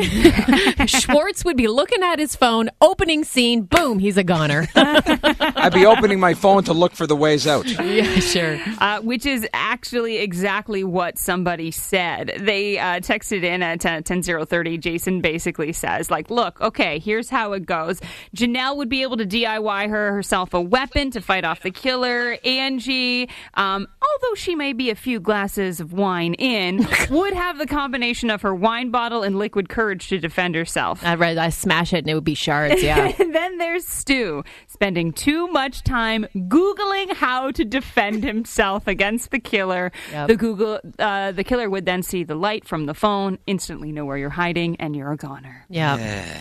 Schwartz 0.87 1.45
would 1.45 1.57
be 1.57 1.69
looking 1.69 2.03
at 2.03 2.19
his 2.19 2.35
phone, 2.37 2.71
opening 2.81 3.25
scene, 3.25 3.63
boom, 3.63 3.99
he's 3.99 4.17
a 4.17 4.25
goner. 4.25 4.69
I'd 4.75 5.73
be 5.75 5.87
opening 5.87 6.21
my 6.21 6.35
phone 6.35 6.65
to 6.65 6.73
look 6.73 6.93
for 6.93 7.07
the 7.07 7.17
ways 7.17 7.47
out. 7.47 7.67
Yeah, 8.05 8.21
sure. 8.21 8.59
uh, 8.79 9.01
which 9.01 9.27
is 9.27 9.47
actually 9.53 10.19
exactly 10.19 10.85
what 10.85 11.19
somebody 11.19 11.71
said. 11.71 12.33
They 12.41 12.79
uh, 12.79 13.01
texted 13.01 13.43
in 13.43 13.63
at 13.63 13.85
uh, 13.85 14.03
10030. 14.03 14.79
Jason 14.79 15.21
basically 15.21 15.73
says, 15.73 16.11
like, 16.11 16.31
look, 16.31 16.61
okay, 16.61 16.99
here's 16.99 17.31
how 17.31 17.53
it 17.53 17.67
goes. 17.67 18.01
Janelle 18.35 18.77
would 18.77 18.89
be 18.89 19.03
able 19.03 19.17
to 19.17 19.27
DIY 19.27 19.89
her 19.89 20.13
herself 20.13 20.55
a 20.55 20.61
weapon 20.61 21.11
to 21.11 21.21
fight 21.21 21.45
off 21.45 21.61
the 21.61 21.71
killer. 21.71 22.37
Angie, 22.45 23.29
um, 23.55 23.87
although 24.03 24.35
she 24.35 24.55
may 24.55 24.73
be 24.73 24.91
a 24.91 24.95
few 24.95 25.21
glasses 25.21 25.81
of 25.81 25.93
wine 25.93 26.35
in, 26.35 26.87
would 27.11 27.35
have 27.35 27.59
the 27.59 27.67
combination 27.67 28.31
of 28.31 28.43
her 28.43 28.55
wine 28.55 28.91
bottle 28.91 29.23
and 29.23 29.39
liquid 29.39 29.69
courage 29.69 30.09
to 30.09 30.19
defend 30.19 30.55
herself. 30.55 31.05
I'd 31.05 31.21
I 31.21 31.51
smash 31.51 31.93
it 31.93 31.99
and 31.99 32.09
it 32.09 32.15
would 32.15 32.25
be 32.25 32.35
shards, 32.35 32.83
yeah. 32.83 33.13
Then 33.31 33.59
there's 33.59 33.87
Stu, 33.87 34.43
spending 34.67 35.13
too 35.13 35.47
much 35.49 35.83
time 35.83 36.27
Googling 36.35 37.13
how 37.13 37.51
to 37.53 37.65
defend 37.65 37.90
himself 38.25 38.87
against 38.87 39.31
the 39.31 39.39
killer. 39.39 39.93
Yep. 40.11 40.29
The 40.29 40.37
Google, 40.37 40.81
uh, 40.99 41.33
the 41.33 41.45
killer 41.45 41.69
would 41.69 41.87
then 41.87 42.03
see 42.03 42.25
the 42.25 42.35
light 42.35 42.67
from 42.67 42.87
the 42.87 42.95
phone, 42.95 43.39
instantly 43.47 43.93
know 43.93 44.05
where 44.05 44.17
you're 44.17 44.31
hiding, 44.31 44.77
and 44.77 44.97
you're 44.97 45.13
a 45.13 45.17
goner. 45.17 45.67
Yeah. 45.69 46.41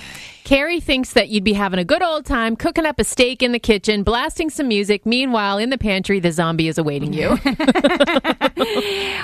Carrie 0.49 0.79
thinks 0.79 1.13
that 1.13 1.29
you'd 1.29 1.43
be 1.43 1.53
having 1.53 1.77
a 1.77 1.85
good 1.85 2.01
old 2.01 2.25
time 2.25 2.55
cooking 2.55 2.83
up 2.83 2.99
a 2.99 3.03
steak 3.03 3.43
in 3.43 3.51
the 3.51 3.59
kitchen, 3.59 4.01
blasting 4.01 4.49
some 4.49 4.67
music. 4.67 5.05
Meanwhile, 5.05 5.59
in 5.59 5.69
the 5.69 5.77
pantry, 5.77 6.19
the 6.19 6.31
zombie 6.31 6.67
is 6.67 6.79
awaiting 6.79 7.13
you. 7.13 7.37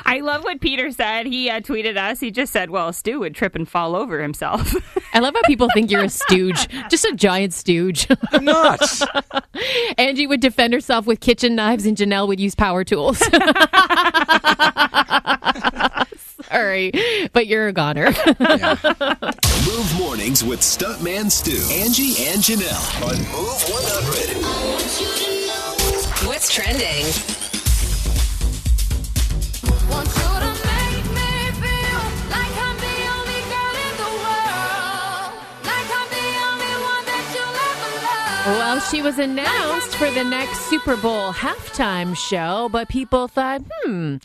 I 0.06 0.20
love 0.22 0.44
what 0.44 0.62
Peter 0.62 0.92
said. 0.92 1.26
He 1.26 1.50
uh, 1.50 1.62
tweeted 1.62 1.98
us. 1.98 2.20
He 2.20 2.30
just 2.30 2.54
said, 2.54 2.70
"Well, 2.70 2.94
Stu 2.94 3.22
would 3.22 3.34
trip 3.34 3.56
and 3.56 3.68
fall 3.68 3.96
over 3.96 4.22
himself." 4.22 4.76
I 5.16 5.20
love 5.20 5.34
how 5.34 5.42
people 5.48 5.68
think 5.74 5.90
you're 5.90 6.04
a 6.04 6.10
stooge, 6.10 6.68
just 6.92 7.06
a 7.06 7.16
giant 7.16 7.56
stooge. 7.56 8.08
I'm 8.32 8.46
not. 8.46 8.88
Angie 9.98 10.28
would 10.28 10.42
defend 10.42 10.74
herself 10.74 11.08
with 11.08 11.22
kitchen 11.22 11.56
knives, 11.56 11.88
and 11.88 11.98
Janelle 11.98 12.28
would 12.28 12.40
use 12.40 12.54
power 12.54 12.84
tools. 12.84 13.20
Sorry, 16.50 16.92
but 17.34 17.48
you're 17.48 17.68
a 17.68 17.74
goner. 17.74 18.06
Move 19.66 19.96
mornings 19.98 20.44
with 20.44 20.60
Stuntman 20.62 21.30
Stu, 21.32 21.52
Angie, 21.74 22.26
and 22.28 22.42
Janelle 22.42 23.04
on 23.04 23.18
Move 23.32 23.64
100. 23.68 26.28
What's 26.28 26.54
trending? 26.54 27.06
Want 29.90 30.08
you 30.08 30.24
to 30.24 30.54
make 30.66 31.06
me 31.14 31.52
feel 31.62 32.02
like 32.30 32.56
I'm 32.58 32.78
the 32.78 32.98
only 33.16 33.42
girl 33.50 33.76
in 33.86 33.94
the 33.98 34.12
world. 34.22 35.34
Like 35.66 35.90
I'm 35.92 36.10
the 36.14 36.30
only 36.46 36.74
one 36.86 37.06
that 37.06 37.26
you'll 37.34 37.58
ever 37.70 37.92
love. 38.06 38.58
well, 38.60 38.80
she 38.82 39.02
was 39.02 39.18
announced 39.20 39.96
for 39.96 40.10
the 40.12 40.24
next 40.24 40.60
Super 40.70 40.96
Bowl 40.96 41.34
halftime 41.34 42.16
show, 42.16 42.70
but 42.72 42.88
people 42.90 43.28
thought, 43.28 43.62
hmm. 43.84 44.18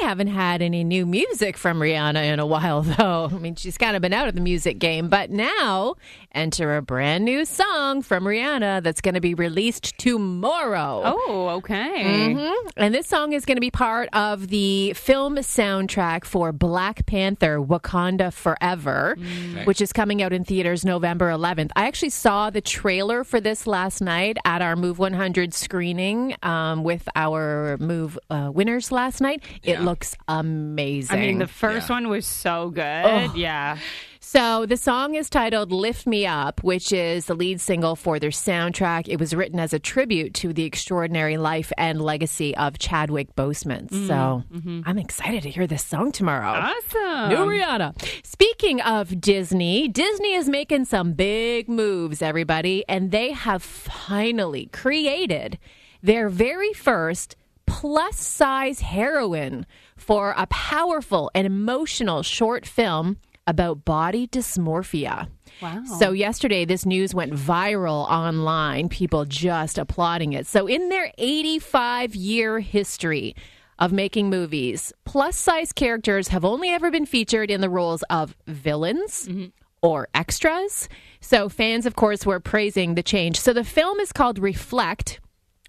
We 0.00 0.06
haven't 0.06 0.26
had 0.28 0.60
any 0.60 0.84
new 0.84 1.06
music 1.06 1.56
from 1.56 1.78
Rihanna 1.80 2.22
in 2.32 2.38
a 2.40 2.46
while, 2.46 2.82
though. 2.98 3.30
I 3.32 3.38
mean, 3.38 3.54
she's 3.54 3.78
kind 3.78 3.96
of 3.96 4.02
been 4.02 4.12
out 4.12 4.28
of 4.28 4.34
the 4.34 4.40
music 4.40 4.78
game, 4.78 5.08
but 5.08 5.30
now 5.30 5.94
enter 6.34 6.76
a 6.76 6.82
brand 6.82 7.24
new 7.24 7.44
song 7.46 8.02
from 8.02 8.24
Rihanna 8.24 8.82
that's 8.82 9.00
going 9.00 9.14
to 9.14 9.20
be 9.20 9.34
released 9.34 9.96
tomorrow. 9.98 11.02
oh, 11.06 11.48
okay. 11.56 12.34
Mhm. 12.34 12.54
And 12.76 12.94
this 12.94 13.06
song 13.08 13.32
is 13.32 13.44
going 13.46 13.56
to 13.56 13.60
be 13.62 13.70
part 13.70 14.08
of 14.12 14.48
the 14.48 14.92
film 14.92 15.36
soundtrack 15.36 16.24
for 16.24 16.52
Black 16.52 17.06
Panther 17.06 17.58
Wakanda 17.58 18.32
Forever, 18.32 19.16
which 19.64 19.80
is 19.80 19.92
coming 19.92 20.22
out 20.22 20.32
in 20.34 20.44
theaters 20.44 20.84
November 20.84 21.30
11th. 21.30 21.70
I 21.76 21.86
actually 21.86 22.10
saw 22.10 22.50
the 22.50 22.60
trailer 22.60 23.24
for 23.24 23.40
this 23.40 23.66
last 23.66 24.00
night 24.02 24.36
at 24.44 24.60
our 24.60 24.76
Move 24.76 24.98
100 24.98 25.54
screening 25.54 26.36
um, 26.42 26.84
with 26.84 27.08
our 27.16 27.78
Move 27.80 28.18
uh, 28.30 28.50
winners 28.52 28.92
last 28.92 29.20
night. 29.22 29.42
It 29.62 29.77
Yeah. 29.78 29.84
looks 29.84 30.16
amazing. 30.28 31.16
I 31.16 31.20
mean, 31.20 31.38
the 31.38 31.46
first 31.46 31.88
Yeah. 31.88 31.96
one 31.96 32.08
was 32.08 32.26
so 32.26 32.70
good. 32.70 33.34
Yeah. 33.34 33.78
So 34.20 34.66
the 34.66 34.76
song 34.76 35.14
is 35.14 35.30
titled 35.30 35.72
Lift 35.72 36.06
Me 36.06 36.26
Up, 36.26 36.62
which 36.62 36.92
is 36.92 37.24
the 37.24 37.34
lead 37.34 37.62
single 37.62 37.96
for 37.96 38.18
their 38.18 38.28
soundtrack. 38.28 39.08
It 39.08 39.18
was 39.18 39.32
written 39.34 39.58
as 39.58 39.72
a 39.72 39.78
tribute 39.78 40.34
to 40.34 40.52
the 40.52 40.64
extraordinary 40.64 41.38
life 41.38 41.72
and 41.78 41.98
legacy 41.98 42.54
of 42.56 42.78
Chadwick 42.78 43.34
Boseman. 43.36 43.88
Mm-hmm. 43.88 44.06
So 44.06 44.44
mm-hmm. 44.52 44.82
I'm 44.84 44.98
excited 44.98 45.44
to 45.44 45.50
hear 45.50 45.66
this 45.66 45.82
song 45.82 46.12
tomorrow. 46.12 46.50
Awesome. 46.50 47.30
New 47.30 47.36
Rihanna. 47.58 47.94
Speaking 48.26 48.82
of 48.82 49.18
Disney, 49.18 49.88
Disney 49.88 50.34
is 50.34 50.46
making 50.46 50.84
some 50.84 51.14
big 51.14 51.66
moves, 51.70 52.20
everybody, 52.20 52.84
and 52.86 53.10
they 53.10 53.32
have 53.32 53.62
finally 53.62 54.66
created 54.74 55.58
their 56.02 56.28
very 56.28 56.74
first 56.74 57.34
plus 57.68 58.18
size 58.18 58.80
heroine 58.80 59.66
for 59.96 60.34
a 60.36 60.46
powerful 60.46 61.30
and 61.34 61.46
emotional 61.46 62.22
short 62.22 62.66
film 62.66 63.18
about 63.46 63.84
body 63.84 64.26
dysmorphia. 64.26 65.28
Wow. 65.62 65.82
So 65.98 66.12
yesterday, 66.12 66.64
this 66.64 66.86
news 66.86 67.14
went 67.14 67.32
viral 67.32 68.08
online, 68.08 68.88
people 68.88 69.24
just 69.24 69.78
applauding 69.78 70.34
it. 70.34 70.46
So, 70.46 70.66
in 70.66 70.88
their 70.88 71.10
85 71.18 72.14
year 72.14 72.60
history 72.60 73.34
of 73.78 73.92
making 73.92 74.28
movies, 74.28 74.92
plus 75.04 75.36
size 75.36 75.72
characters 75.72 76.28
have 76.28 76.44
only 76.44 76.68
ever 76.68 76.90
been 76.90 77.06
featured 77.06 77.50
in 77.50 77.60
the 77.60 77.70
roles 77.70 78.02
of 78.04 78.36
villains. 78.46 79.28
Mm-hmm. 79.28 79.46
Or 79.80 80.08
extras. 80.12 80.88
So, 81.20 81.48
fans, 81.48 81.86
of 81.86 81.94
course, 81.94 82.26
were 82.26 82.40
praising 82.40 82.96
the 82.96 83.02
change. 83.04 83.38
So, 83.38 83.52
the 83.52 83.62
film 83.62 84.00
is 84.00 84.12
called 84.12 84.40
Reflect. 84.40 85.20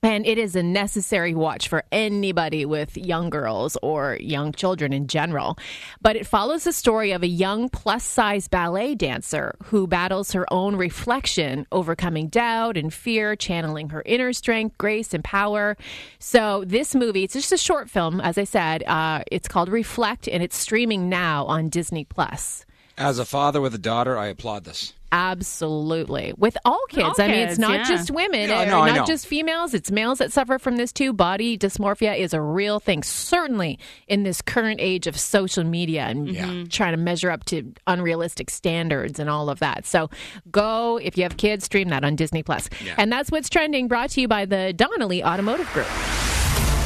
And 0.01 0.25
it 0.25 0.38
is 0.38 0.55
a 0.55 0.63
necessary 0.63 1.35
watch 1.35 1.67
for 1.67 1.83
anybody 1.91 2.65
with 2.65 2.97
young 2.97 3.29
girls 3.29 3.77
or 3.81 4.17
young 4.21 4.51
children 4.51 4.93
in 4.93 5.07
general. 5.07 5.57
But 6.01 6.15
it 6.15 6.25
follows 6.25 6.63
the 6.63 6.71
story 6.73 7.12
of 7.12 7.23
a 7.23 7.27
young 7.27 7.69
plus 7.69 8.03
size 8.03 8.47
ballet 8.47 8.95
dancer 8.95 9.55
who 9.65 9.88
battles 9.88 10.31
her 10.31 10.51
own 10.53 10.75
reflection, 10.75 11.67
overcoming 11.71 12.27
doubt 12.27 12.77
and 12.77 12.93
fear, 12.93 13.35
channeling 13.35 13.89
her 13.89 14.03
inner 14.05 14.31
strength, 14.33 14.77
grace, 14.77 15.13
and 15.13 15.23
power. 15.23 15.75
So, 16.19 16.63
this 16.65 16.95
movie, 16.95 17.23
it's 17.23 17.33
just 17.33 17.51
a 17.51 17.57
short 17.57 17.89
film, 17.89 18.21
as 18.21 18.38
I 18.38 18.43
said. 18.45 18.83
Uh, 18.83 19.23
it's 19.31 19.47
called 19.47 19.69
Reflect, 19.69 20.27
and 20.27 20.41
it's 20.41 20.57
streaming 20.57 21.09
now 21.09 21.45
on 21.45 21.69
Disney 21.69 22.05
Plus. 22.05 22.65
As 22.97 23.19
a 23.19 23.25
father 23.25 23.62
with 23.62 23.73
a 23.73 23.79
daughter, 23.79 24.17
I 24.17 24.27
applaud 24.27 24.65
this. 24.65 24.93
Absolutely. 25.11 26.33
With 26.37 26.57
all 26.65 26.79
kids. 26.89 27.19
All 27.19 27.25
I 27.25 27.27
mean, 27.27 27.37
it's 27.39 27.51
kids, 27.51 27.59
not 27.59 27.71
yeah. 27.77 27.83
just 27.83 28.11
women, 28.11 28.49
Yeah, 28.49 28.65
no, 28.65 28.81
uh, 28.81 28.93
not 28.93 29.07
just 29.07 29.25
females. 29.25 29.73
It's 29.73 29.89
males 29.91 30.19
that 30.19 30.31
suffer 30.31 30.59
from 30.59 30.75
this 30.77 30.91
too. 30.93 31.13
Body 31.13 31.57
dysmorphia 31.57 32.17
is 32.17 32.33
a 32.33 32.41
real 32.41 32.79
thing, 32.79 33.01
certainly 33.03 33.79
in 34.07 34.23
this 34.23 34.41
current 34.41 34.79
age 34.79 35.07
of 35.07 35.19
social 35.19 35.63
media 35.63 36.03
and 36.03 36.29
Yeah. 36.29 36.45
Mm-hmm. 36.45 36.67
trying 36.69 36.91
to 36.91 36.97
measure 36.97 37.31
up 37.31 37.43
to 37.45 37.73
unrealistic 37.87 38.49
standards 38.49 39.19
and 39.19 39.29
all 39.29 39.49
of 39.49 39.59
that. 39.59 39.85
So 39.85 40.09
go, 40.51 40.97
if 41.01 41.17
you 41.17 41.23
have 41.23 41.37
kids, 41.37 41.65
stream 41.65 41.89
that 41.89 42.03
on 42.03 42.15
Disney 42.15 42.43
Plus. 42.43 42.69
Yeah. 42.83 42.95
And 42.97 43.11
that's 43.11 43.31
what's 43.31 43.49
trending, 43.49 43.87
brought 43.87 44.11
to 44.11 44.21
you 44.21 44.27
by 44.27 44.45
the 44.45 44.73
Donnelly 44.73 45.23
Automotive 45.23 45.67
Group. 45.73 45.87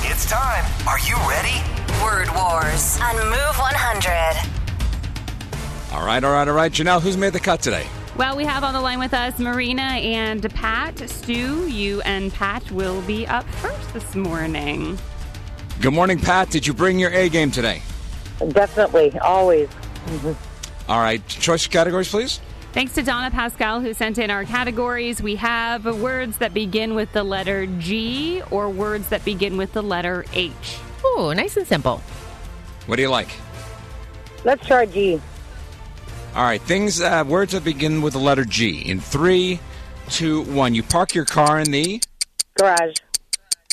It's 0.05 0.25
time. 0.29 0.63
Are 0.87 0.99
you 0.99 1.15
ready? 1.27 1.61
Word 2.01 2.27
Wars 2.35 2.99
on 3.01 3.15
Move 3.15 3.57
100. 3.57 4.49
All 5.95 6.05
right, 6.05 6.23
all 6.23 6.31
right, 6.31 6.47
all 6.47 6.53
right. 6.55 6.71
Janelle, 6.71 7.01
who's 7.01 7.17
made 7.17 7.33
the 7.33 7.39
cut 7.39 7.61
today? 7.61 7.85
Well, 8.15 8.37
we 8.37 8.45
have 8.45 8.63
on 8.63 8.75
the 8.75 8.81
line 8.81 8.99
with 8.99 9.15
us 9.15 9.39
Marina 9.39 9.81
and 9.81 10.47
Pat. 10.53 11.09
Stu, 11.09 11.67
you 11.67 11.99
and 12.01 12.31
Pat 12.31 12.69
will 12.71 13.01
be 13.01 13.25
up 13.25 13.43
first 13.55 13.91
this 13.91 14.13
morning. 14.13 14.99
Good 15.81 15.93
morning, 15.93 16.19
Pat. 16.19 16.51
Did 16.51 16.67
you 16.67 16.75
bring 16.75 16.99
your 16.99 17.09
A 17.11 17.27
game 17.27 17.49
today? 17.49 17.81
Definitely, 18.49 19.17
always. 19.17 19.67
All 20.87 20.99
right, 20.99 21.27
choice 21.27 21.65
of 21.65 21.71
categories, 21.71 22.07
please. 22.07 22.39
Thanks 22.71 22.93
to 22.93 23.01
Donna 23.01 23.31
Pascal, 23.31 23.81
who 23.81 23.95
sent 23.95 24.19
in 24.19 24.29
our 24.29 24.45
categories. 24.45 25.19
We 25.19 25.35
have 25.37 25.83
words 25.99 26.37
that 26.37 26.53
begin 26.53 26.93
with 26.93 27.11
the 27.13 27.23
letter 27.23 27.65
G 27.65 28.43
or 28.51 28.69
words 28.69 29.09
that 29.09 29.25
begin 29.25 29.57
with 29.57 29.73
the 29.73 29.81
letter 29.81 30.23
H. 30.33 30.77
Oh, 31.03 31.33
nice 31.35 31.57
and 31.57 31.65
simple. 31.65 31.97
What 32.85 32.97
do 32.97 33.01
you 33.01 33.09
like? 33.09 33.29
Let's 34.43 34.67
try 34.67 34.85
G. 34.85 35.19
All 36.35 36.43
right, 36.43 36.61
things, 36.61 36.99
uh, 36.99 37.23
words 37.27 37.51
that 37.51 37.63
begin 37.63 38.01
with 38.01 38.13
the 38.13 38.19
letter 38.19 38.43
G. 38.43 38.89
In 38.89 38.99
three, 38.99 39.59
two, 40.09 40.41
one. 40.41 40.73
You 40.73 40.81
park 40.81 41.13
your 41.13 41.25
car 41.25 41.59
in 41.59 41.69
the. 41.69 42.01
Garage. 42.57 42.95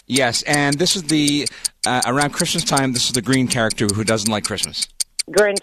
Yes, 0.07 0.43
and 0.43 0.77
this 0.77 0.95
is 0.95 1.05
the. 1.05 1.49
Uh, 1.87 2.03
around 2.05 2.33
Christmas 2.33 2.63
time, 2.63 2.93
this 2.93 3.07
is 3.07 3.13
the 3.13 3.23
green 3.23 3.49
character 3.49 3.87
who 3.87 4.05
doesn't 4.05 4.31
like 4.31 4.45
Christmas. 4.45 4.87
Grinch. 5.31 5.57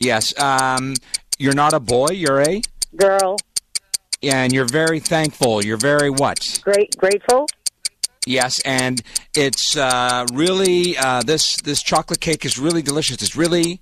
Yes, 0.00 0.36
um, 0.40 0.94
you're 1.38 1.54
not 1.54 1.72
a 1.72 1.78
boy, 1.78 2.08
you're 2.10 2.40
a. 2.42 2.60
girl, 2.96 3.36
and 4.20 4.52
you're 4.52 4.66
very 4.66 4.98
thankful. 4.98 5.64
You're 5.64 5.76
very 5.76 6.10
what? 6.10 6.60
great, 6.64 6.96
grateful, 6.96 7.46
Yes, 8.26 8.58
and 8.64 9.00
it's 9.36 9.76
uh, 9.76 10.26
really 10.32 10.98
uh, 10.98 11.22
this 11.22 11.56
this 11.58 11.82
chocolate 11.82 12.20
cake 12.20 12.44
is 12.44 12.58
really 12.58 12.82
delicious. 12.82 13.22
It's 13.22 13.36
really 13.36 13.78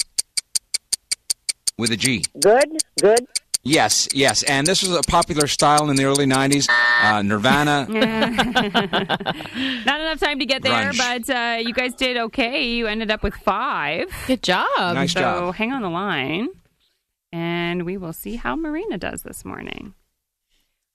with 1.82 1.90
a 1.90 1.96
G. 1.96 2.24
good, 2.40 2.70
good. 3.00 3.26
Yes, 3.64 4.08
yes, 4.12 4.42
and 4.44 4.66
this 4.66 4.82
was 4.82 4.96
a 4.96 5.02
popular 5.02 5.46
style 5.46 5.88
in 5.90 5.96
the 5.96 6.04
early 6.04 6.26
'90s. 6.26 6.68
Uh, 7.02 7.22
Nirvana. 7.22 7.86
Not 9.84 10.00
enough 10.00 10.18
time 10.18 10.38
to 10.38 10.46
get 10.46 10.62
there, 10.62 10.92
Grunge. 10.92 11.26
but 11.26 11.30
uh, 11.30 11.58
you 11.58 11.72
guys 11.72 11.94
did 11.94 12.16
okay. 12.16 12.64
You 12.70 12.86
ended 12.88 13.10
up 13.10 13.22
with 13.22 13.34
five. 13.34 14.06
Good 14.26 14.42
job. 14.42 14.66
Nice 14.94 15.12
so 15.12 15.20
job. 15.20 15.54
hang 15.54 15.72
on 15.72 15.82
the 15.82 15.90
line, 15.90 16.48
and 17.32 17.84
we 17.84 17.96
will 17.96 18.12
see 18.12 18.36
how 18.36 18.56
Marina 18.56 18.98
does 18.98 19.22
this 19.22 19.44
morning. 19.44 19.94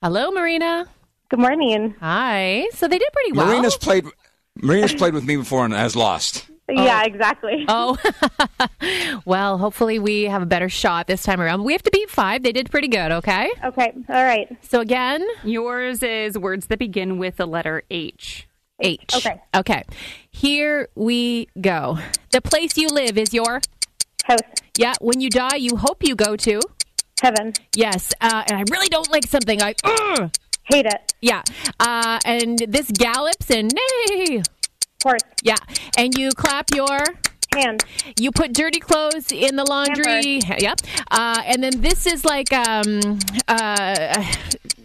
Hello, 0.02 0.32
Marina. 0.32 0.88
Good 1.30 1.40
morning. 1.40 1.96
Hi. 2.02 2.68
So 2.74 2.88
they 2.88 2.98
did 2.98 3.10
pretty 3.14 3.32
well. 3.34 3.48
Marina's 3.48 3.78
played. 3.78 4.06
Marina's 4.62 4.94
played 4.94 5.14
with 5.14 5.24
me 5.24 5.38
before 5.38 5.64
and 5.64 5.74
has 5.74 5.96
lost. 5.96 6.50
Yeah, 6.70 7.04
exactly. 7.04 7.66
Oh, 7.70 7.98
well, 9.26 9.58
hopefully 9.58 10.00
we 10.00 10.24
have 10.24 10.42
a 10.42 10.46
better 10.46 10.70
shot 10.70 11.08
this 11.08 11.24
time 11.24 11.40
around. 11.42 11.64
We 11.64 11.74
have 11.74 11.84
to 11.84 11.92
beat 11.92 12.10
five. 12.10 12.44
They 12.44 12.52
did 12.52 12.70
pretty 12.70 12.88
good, 12.90 13.12
okay? 13.12 13.50
Okay, 13.64 13.94
all 14.10 14.24
right. 14.24 14.48
So 14.62 14.80
again, 14.82 15.26
Yours 15.44 16.04
is 16.04 16.38
words 16.38 16.68
that 16.68 16.80
begin 16.80 17.18
with 17.18 17.38
the 17.38 17.46
letter 17.46 17.84
H. 17.90 18.48
H. 18.80 19.16
Okay. 19.16 19.42
Okay. 19.56 19.84
Here 20.30 20.88
we 20.96 21.48
go. 21.60 21.98
The 22.32 22.42
place 22.42 22.78
you 22.78 22.88
live 22.90 23.18
is 23.18 23.34
your. 23.34 23.62
House, 24.26 24.40
Yeah, 24.78 24.94
when 25.02 25.22
you 25.22 25.30
die, 25.30 25.56
you 25.56 25.78
hope 25.78 26.04
you 26.04 26.16
go 26.16 26.36
to. 26.36 26.60
heaven, 27.22 27.54
Yes, 27.76 28.14
uh, 28.22 28.44
and 28.48 28.58
I 28.60 28.64
really 28.70 28.90
don't 28.90 29.10
like 29.10 29.26
something. 29.26 29.62
I. 29.62 29.74
Ugh. 29.84 30.30
hate 30.66 30.86
it. 30.86 31.14
Yeah, 31.22 31.42
uh, 31.80 32.20
and 32.26 32.60
this 32.68 32.92
gallops 32.92 33.50
and 33.50 33.74
nay. 33.74 34.44
Horse, 35.04 35.22
Yeah, 35.44 35.56
and 35.98 36.18
you 36.18 36.32
clap 36.32 36.74
your. 36.74 37.00
hands. 37.54 37.84
You 38.20 38.32
put 38.32 38.54
dirty 38.54 38.80
clothes 38.80 39.32
in 39.32 39.56
the 39.56 39.64
laundry. 39.64 40.40
Yep. 40.60 40.82
Uh, 41.12 41.42
and 41.46 41.64
then 41.64 41.82
this 41.82 42.06
is 42.06 42.26
like 42.26 42.52
um 42.52 43.20
uh 43.48 44.24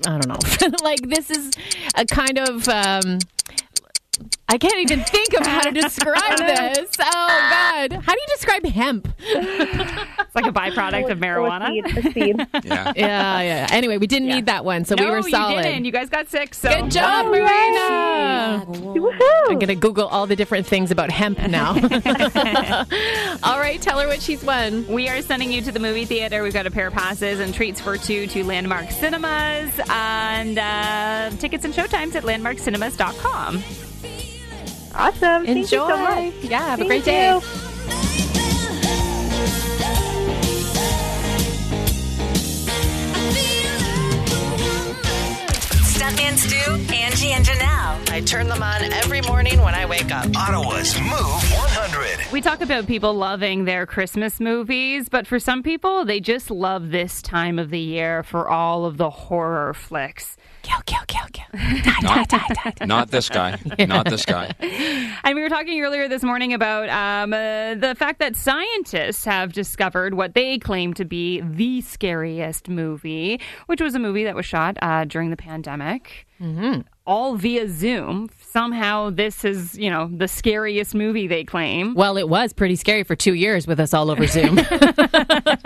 I 0.04 0.18
don't 0.18 0.26
know. 0.28 0.38
like 0.82 1.00
this 1.08 1.30
is 1.30 1.50
a 1.96 2.04
kind 2.04 2.38
of 2.38 2.68
um 2.68 3.18
I 4.48 4.58
can't 4.58 4.78
even 4.80 5.02
think 5.04 5.32
of 5.32 5.46
how 5.46 5.62
to 5.62 5.70
describe 5.70 6.36
this. 6.38 6.90
Oh 7.00 7.48
God! 7.50 7.92
How 7.92 8.12
do 8.12 8.18
you 8.20 8.26
describe 8.36 8.64
hemp? 8.66 9.08
It's 9.18 10.34
like 10.34 10.44
a 10.46 10.52
byproduct 10.52 11.10
of 11.10 11.18
Oh, 11.18 11.24
marijuana. 11.24 11.84
a 11.84 12.02
seed, 12.02 12.12
seed. 12.14 12.36
Yeah. 12.64 12.92
Yeah, 12.94 13.40
yeah. 13.40 13.66
Anyway, 13.70 13.96
we 13.96 14.06
didn't 14.06 14.28
need 14.28 14.46
that 14.46 14.64
one, 14.64 14.84
so 14.84 14.94
no, 14.94 15.04
we 15.04 15.10
were 15.10 15.22
solid. 15.22 15.56
you 15.56 15.62
didn't. 15.62 15.84
You 15.86 15.92
guys 15.92 16.10
got 16.10 16.28
six. 16.28 16.58
So 16.58 16.68
Good 16.68 16.90
job, 16.90 17.26
Marina. 17.26 17.48
Woohoo! 19.42 19.52
I'm 19.52 19.58
gonna 19.58 19.74
Google 19.74 20.06
all 20.06 20.26
the 20.26 20.36
different 20.36 20.66
things 20.66 20.90
about 20.90 21.10
hemp 21.10 21.38
now. 21.38 21.70
all 23.42 23.58
right, 23.58 23.80
tell 23.80 23.98
her 23.98 24.06
what 24.06 24.22
she's 24.22 24.42
won. 24.44 24.86
We 24.86 25.08
are 25.08 25.22
sending 25.22 25.50
you 25.50 25.62
to 25.62 25.72
the 25.72 25.80
movie 25.80 26.04
theater. 26.04 26.42
We've 26.42 26.52
got 26.52 26.66
a 26.66 26.70
pair 26.70 26.88
of 26.88 26.94
passes 26.94 27.40
and 27.40 27.52
treats 27.54 27.80
for 27.80 27.96
two 27.96 28.26
to 28.28 28.44
Landmark 28.44 28.90
Cinemas 28.90 29.78
and 29.88 30.58
uh, 30.58 31.30
tickets 31.38 31.64
and 31.64 31.74
showtimes 31.74 32.14
at 32.14 32.24
landmarkcinemas.com. 32.24 33.62
Awesome. 34.94 35.46
Thank 35.46 35.48
Enjoy. 35.48 35.60
you 35.60 35.66
so 35.66 35.88
much. 35.88 36.34
Yeah, 36.42 36.60
have 36.60 36.80
a 36.80 36.84
great 36.84 37.04
day. 37.04 37.34
you. 37.34 37.40
Stuntman 45.92 46.36
Stu, 46.36 46.94
Angie, 46.94 47.32
and 47.32 47.44
Janelle. 47.44 47.71
I 48.10 48.22
turn 48.24 48.48
them 48.48 48.62
on 48.62 48.82
every 48.84 49.20
morning 49.20 49.60
when 49.60 49.74
I 49.74 49.84
wake 49.84 50.10
up. 50.10 50.26
Ottawa's 50.34 50.98
Move 50.98 51.10
100. 51.10 52.32
We 52.32 52.40
talk 52.40 52.62
about 52.62 52.86
people 52.86 53.12
loving 53.12 53.66
their 53.66 53.84
Christmas 53.84 54.40
movies, 54.40 55.10
but 55.10 55.26
for 55.26 55.38
some 55.38 55.62
people, 55.62 56.06
they 56.06 56.18
just 56.18 56.50
love 56.50 56.90
this 56.90 57.20
time 57.20 57.58
of 57.58 57.68
the 57.68 57.78
year 57.78 58.22
for 58.22 58.48
all 58.48 58.86
of 58.86 58.96
the 58.96 59.10
horror 59.10 59.74
flicks. 59.74 60.38
Kill, 60.62 60.80
kill, 60.86 61.02
kill, 61.06 61.26
kill. 61.32 61.44
Die, 61.52 61.98
Not, 62.02 62.86
not 62.86 63.10
this 63.10 63.28
guy. 63.28 63.58
Not 63.78 64.08
this 64.08 64.24
guy. 64.24 64.54
And 65.24 65.36
we 65.36 65.42
were 65.42 65.48
talking 65.48 65.80
earlier 65.80 66.08
this 66.08 66.24
morning 66.24 66.52
about 66.52 66.88
um, 66.88 67.32
uh, 67.32 67.74
the 67.76 67.94
fact 67.96 68.18
that 68.18 68.34
scientists 68.34 69.24
have 69.24 69.52
discovered 69.52 70.14
what 70.14 70.34
they 70.34 70.58
claim 70.58 70.94
to 70.94 71.04
be 71.04 71.40
the 71.40 71.80
scariest 71.82 72.68
movie, 72.68 73.40
which 73.66 73.80
was 73.80 73.94
a 73.94 74.00
movie 74.00 74.24
that 74.24 74.34
was 74.34 74.44
shot 74.44 74.76
uh, 74.82 75.04
during 75.04 75.30
the 75.30 75.36
pandemic. 75.36 76.26
Mm-hmm. 76.40 76.80
All 77.06 77.36
via 77.36 77.68
Zoom. 77.68 78.28
Somehow, 78.40 79.10
this 79.10 79.44
is, 79.44 79.76
you 79.78 79.90
know, 79.90 80.08
the 80.14 80.28
scariest 80.28 80.94
movie 80.94 81.26
they 81.26 81.42
claim. 81.42 81.94
Well, 81.94 82.16
it 82.16 82.28
was 82.28 82.52
pretty 82.52 82.76
scary 82.76 83.02
for 83.02 83.16
two 83.16 83.34
years 83.34 83.66
with 83.66 83.80
us 83.80 83.92
all 83.94 84.10
over 84.10 84.26
Zoom. 84.26 84.58
You 84.58 84.64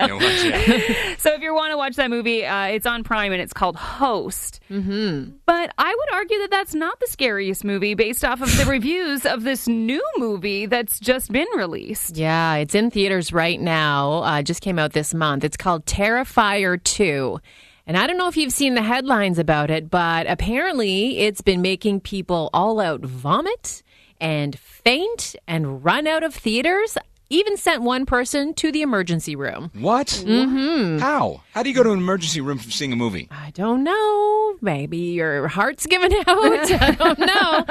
know 0.08 0.16
what? 0.16 0.44
Yeah. 0.44 1.14
So, 1.18 1.32
if 1.34 1.40
you 1.40 1.52
want 1.54 1.72
to 1.72 1.76
watch 1.76 1.96
that 1.96 2.10
movie, 2.10 2.44
uh, 2.46 2.66
it's 2.66 2.86
on 2.86 3.02
Prime 3.04 3.32
and 3.32 3.42
it's 3.42 3.52
called 3.52 3.76
Host. 3.76 4.60
Mm-hmm. 4.70 5.32
But 5.46 5.72
I 5.76 5.94
would 5.94 6.14
argue 6.14 6.38
that 6.38 6.50
that's 6.50 6.74
not 6.74 6.98
the 7.00 7.06
scariest 7.08 7.64
movie 7.64 7.94
based 7.94 8.24
off 8.24 8.40
of 8.40 8.56
the 8.56 8.64
reviews 8.68 9.26
of 9.26 9.42
this 9.42 9.66
new 9.66 10.02
movie 10.16 10.66
that's 10.66 11.00
just 11.00 11.32
been 11.32 11.48
released. 11.56 12.16
yeah, 12.16 12.54
it's 12.56 12.74
in 12.74 12.90
theaters 12.90 13.32
right 13.32 13.60
now. 13.60 14.22
Uh, 14.22 14.42
just 14.42 14.62
came 14.62 14.78
out 14.78 14.92
this 14.92 15.12
month. 15.12 15.44
It's 15.44 15.56
called 15.56 15.84
Terrifier 15.86 16.82
2. 16.82 17.40
And 17.86 17.96
I 17.96 18.08
don't 18.08 18.18
know 18.18 18.26
if 18.26 18.36
you've 18.36 18.52
seen 18.52 18.74
the 18.74 18.82
headlines 18.82 19.38
about 19.38 19.70
it, 19.70 19.90
but 19.90 20.26
apparently 20.28 21.18
it's 21.18 21.40
been 21.40 21.62
making 21.62 22.00
people 22.00 22.50
all 22.52 22.80
out 22.80 23.02
vomit 23.02 23.84
and 24.20 24.58
faint 24.58 25.36
and 25.46 25.84
run 25.84 26.08
out 26.08 26.24
of 26.24 26.34
theaters. 26.34 26.98
Even 27.28 27.56
sent 27.56 27.82
one 27.82 28.06
person 28.06 28.54
to 28.54 28.70
the 28.70 28.82
emergency 28.82 29.34
room. 29.34 29.70
What? 29.78 30.06
Mm-hmm. 30.06 30.98
How? 30.98 31.42
How 31.52 31.62
do 31.64 31.68
you 31.68 31.74
go 31.74 31.82
to 31.82 31.90
an 31.90 31.98
emergency 31.98 32.40
room 32.40 32.58
from 32.58 32.70
seeing 32.70 32.92
a 32.92 32.96
movie? 32.96 33.26
I 33.32 33.50
don't 33.50 33.82
know. 33.82 34.56
Maybe 34.60 34.98
your 34.98 35.48
heart's 35.48 35.86
given 35.86 36.12
out. 36.12 36.26
I 36.28 36.90
don't 36.92 37.18
know. 37.18 37.64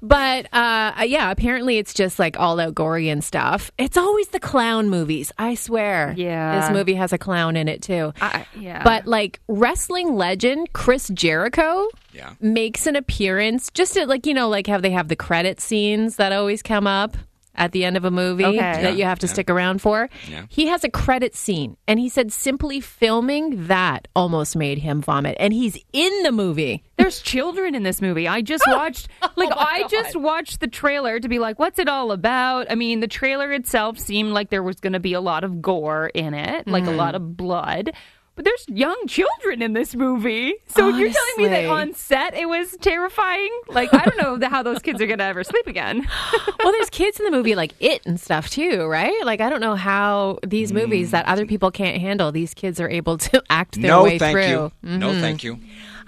But 0.00 0.46
uh, 0.54 1.02
yeah, 1.04 1.30
apparently 1.30 1.76
it's 1.78 1.92
just 1.92 2.18
like 2.18 2.38
all 2.40 2.58
out 2.58 2.74
gory 2.74 3.10
and 3.10 3.22
stuff. 3.22 3.70
It's 3.76 3.96
always 3.98 4.28
the 4.28 4.40
clown 4.40 4.88
movies. 4.88 5.30
I 5.38 5.56
swear. 5.56 6.14
Yeah. 6.16 6.60
This 6.60 6.70
movie 6.76 6.94
has 6.94 7.12
a 7.12 7.18
clown 7.18 7.56
in 7.56 7.68
it 7.68 7.82
too. 7.82 8.12
I, 8.20 8.46
yeah. 8.58 8.82
But 8.82 9.06
like 9.06 9.40
wrestling 9.46 10.14
legend 10.14 10.72
Chris 10.72 11.08
Jericho 11.12 11.86
Yeah. 12.14 12.32
makes 12.40 12.86
an 12.86 12.96
appearance 12.96 13.70
just 13.74 13.92
to 13.94 14.06
like, 14.06 14.26
you 14.26 14.32
know, 14.34 14.48
like 14.48 14.66
how 14.66 14.78
they 14.78 14.90
have 14.90 15.08
the 15.08 15.16
credit 15.16 15.60
scenes 15.60 16.16
that 16.16 16.32
always 16.32 16.62
come 16.62 16.86
up 16.86 17.16
at 17.54 17.72
the 17.72 17.84
end 17.84 17.96
of 17.96 18.04
a 18.04 18.10
movie 18.10 18.44
Okay. 18.44 18.56
that 18.56 18.82
Yeah, 18.82 18.90
you 18.90 19.04
have 19.04 19.18
to 19.20 19.28
stick 19.28 19.50
around 19.50 19.82
for. 19.82 20.08
Yeah. 20.28 20.46
He 20.48 20.66
has 20.68 20.84
a 20.84 20.88
credit 20.88 21.34
scene 21.34 21.76
and 21.86 21.98
he 21.98 22.08
said 22.08 22.32
simply 22.32 22.80
filming 22.80 23.66
that 23.66 24.08
almost 24.14 24.56
made 24.56 24.78
him 24.78 25.02
vomit 25.02 25.36
and 25.38 25.52
he's 25.52 25.78
in 25.92 26.22
the 26.22 26.32
movie. 26.32 26.82
There's 26.96 27.20
children 27.20 27.74
in 27.74 27.82
this 27.82 28.00
movie. 28.00 28.28
I 28.28 28.42
just 28.42 28.64
oh 28.68 28.76
watched, 28.76 29.08
like, 29.36 29.50
I 29.54 29.86
just 29.88 30.16
watched 30.16 30.60
the 30.60 30.68
trailer 30.68 31.20
to 31.20 31.28
be 31.28 31.38
like, 31.38 31.58
what's 31.58 31.78
it 31.78 31.88
all 31.88 32.12
about? 32.12 32.70
I 32.70 32.74
mean, 32.74 33.00
the 33.00 33.08
trailer 33.08 33.52
itself 33.52 33.98
seemed 33.98 34.32
like 34.32 34.50
there 34.50 34.62
was 34.62 34.80
going 34.80 34.92
to 34.94 35.00
be 35.00 35.12
a 35.12 35.20
lot 35.20 35.44
of 35.44 35.60
gore 35.60 36.06
in 36.14 36.34
it, 36.34 36.66
like 36.66 36.84
a 36.84 36.86
mm-hmm. 36.86 36.96
lot 36.96 37.14
of 37.14 37.36
blood. 37.36 37.92
But 38.34 38.46
there's 38.46 38.64
young 38.68 38.96
children 39.08 39.60
in 39.60 39.74
this 39.74 39.94
movie. 39.94 40.54
So 40.68 40.88
you're 40.88 41.10
telling 41.10 41.36
me 41.36 41.48
that 41.48 41.66
on 41.66 41.92
set 41.92 42.34
it 42.34 42.48
was 42.48 42.74
terrifying? 42.80 43.50
Like, 43.68 43.92
I 43.92 44.06
don't 44.06 44.16
know 44.40 44.48
how 44.48 44.62
those 44.62 44.78
kids 44.78 45.02
are 45.02 45.06
going 45.06 45.18
to 45.18 45.24
ever 45.24 45.44
sleep 45.44 45.66
again. 45.66 46.08
well, 46.62 46.72
there's 46.72 46.88
kids 46.88 47.18
in 47.18 47.26
the 47.26 47.30
movie 47.30 47.54
like 47.54 47.74
it 47.78 48.00
and 48.06 48.18
stuff 48.18 48.48
too, 48.48 48.86
right? 48.86 49.14
Like 49.24 49.40
I 49.40 49.50
don't 49.50 49.60
know 49.60 49.74
how 49.74 50.38
these 50.46 50.72
movies 50.72 51.10
that 51.10 51.26
other 51.26 51.44
people 51.44 51.70
can't 51.70 52.00
handle, 52.00 52.32
these 52.32 52.54
kids 52.54 52.80
are 52.80 52.88
able 52.88 53.18
to 53.18 53.42
act 53.50 53.80
their 53.80 53.90
no, 53.90 54.04
way 54.04 54.18
thank 54.18 54.32
through. 54.32 54.72
you. 54.82 54.98
No, 54.98 55.12
thank 55.20 55.44
you. 55.44 55.58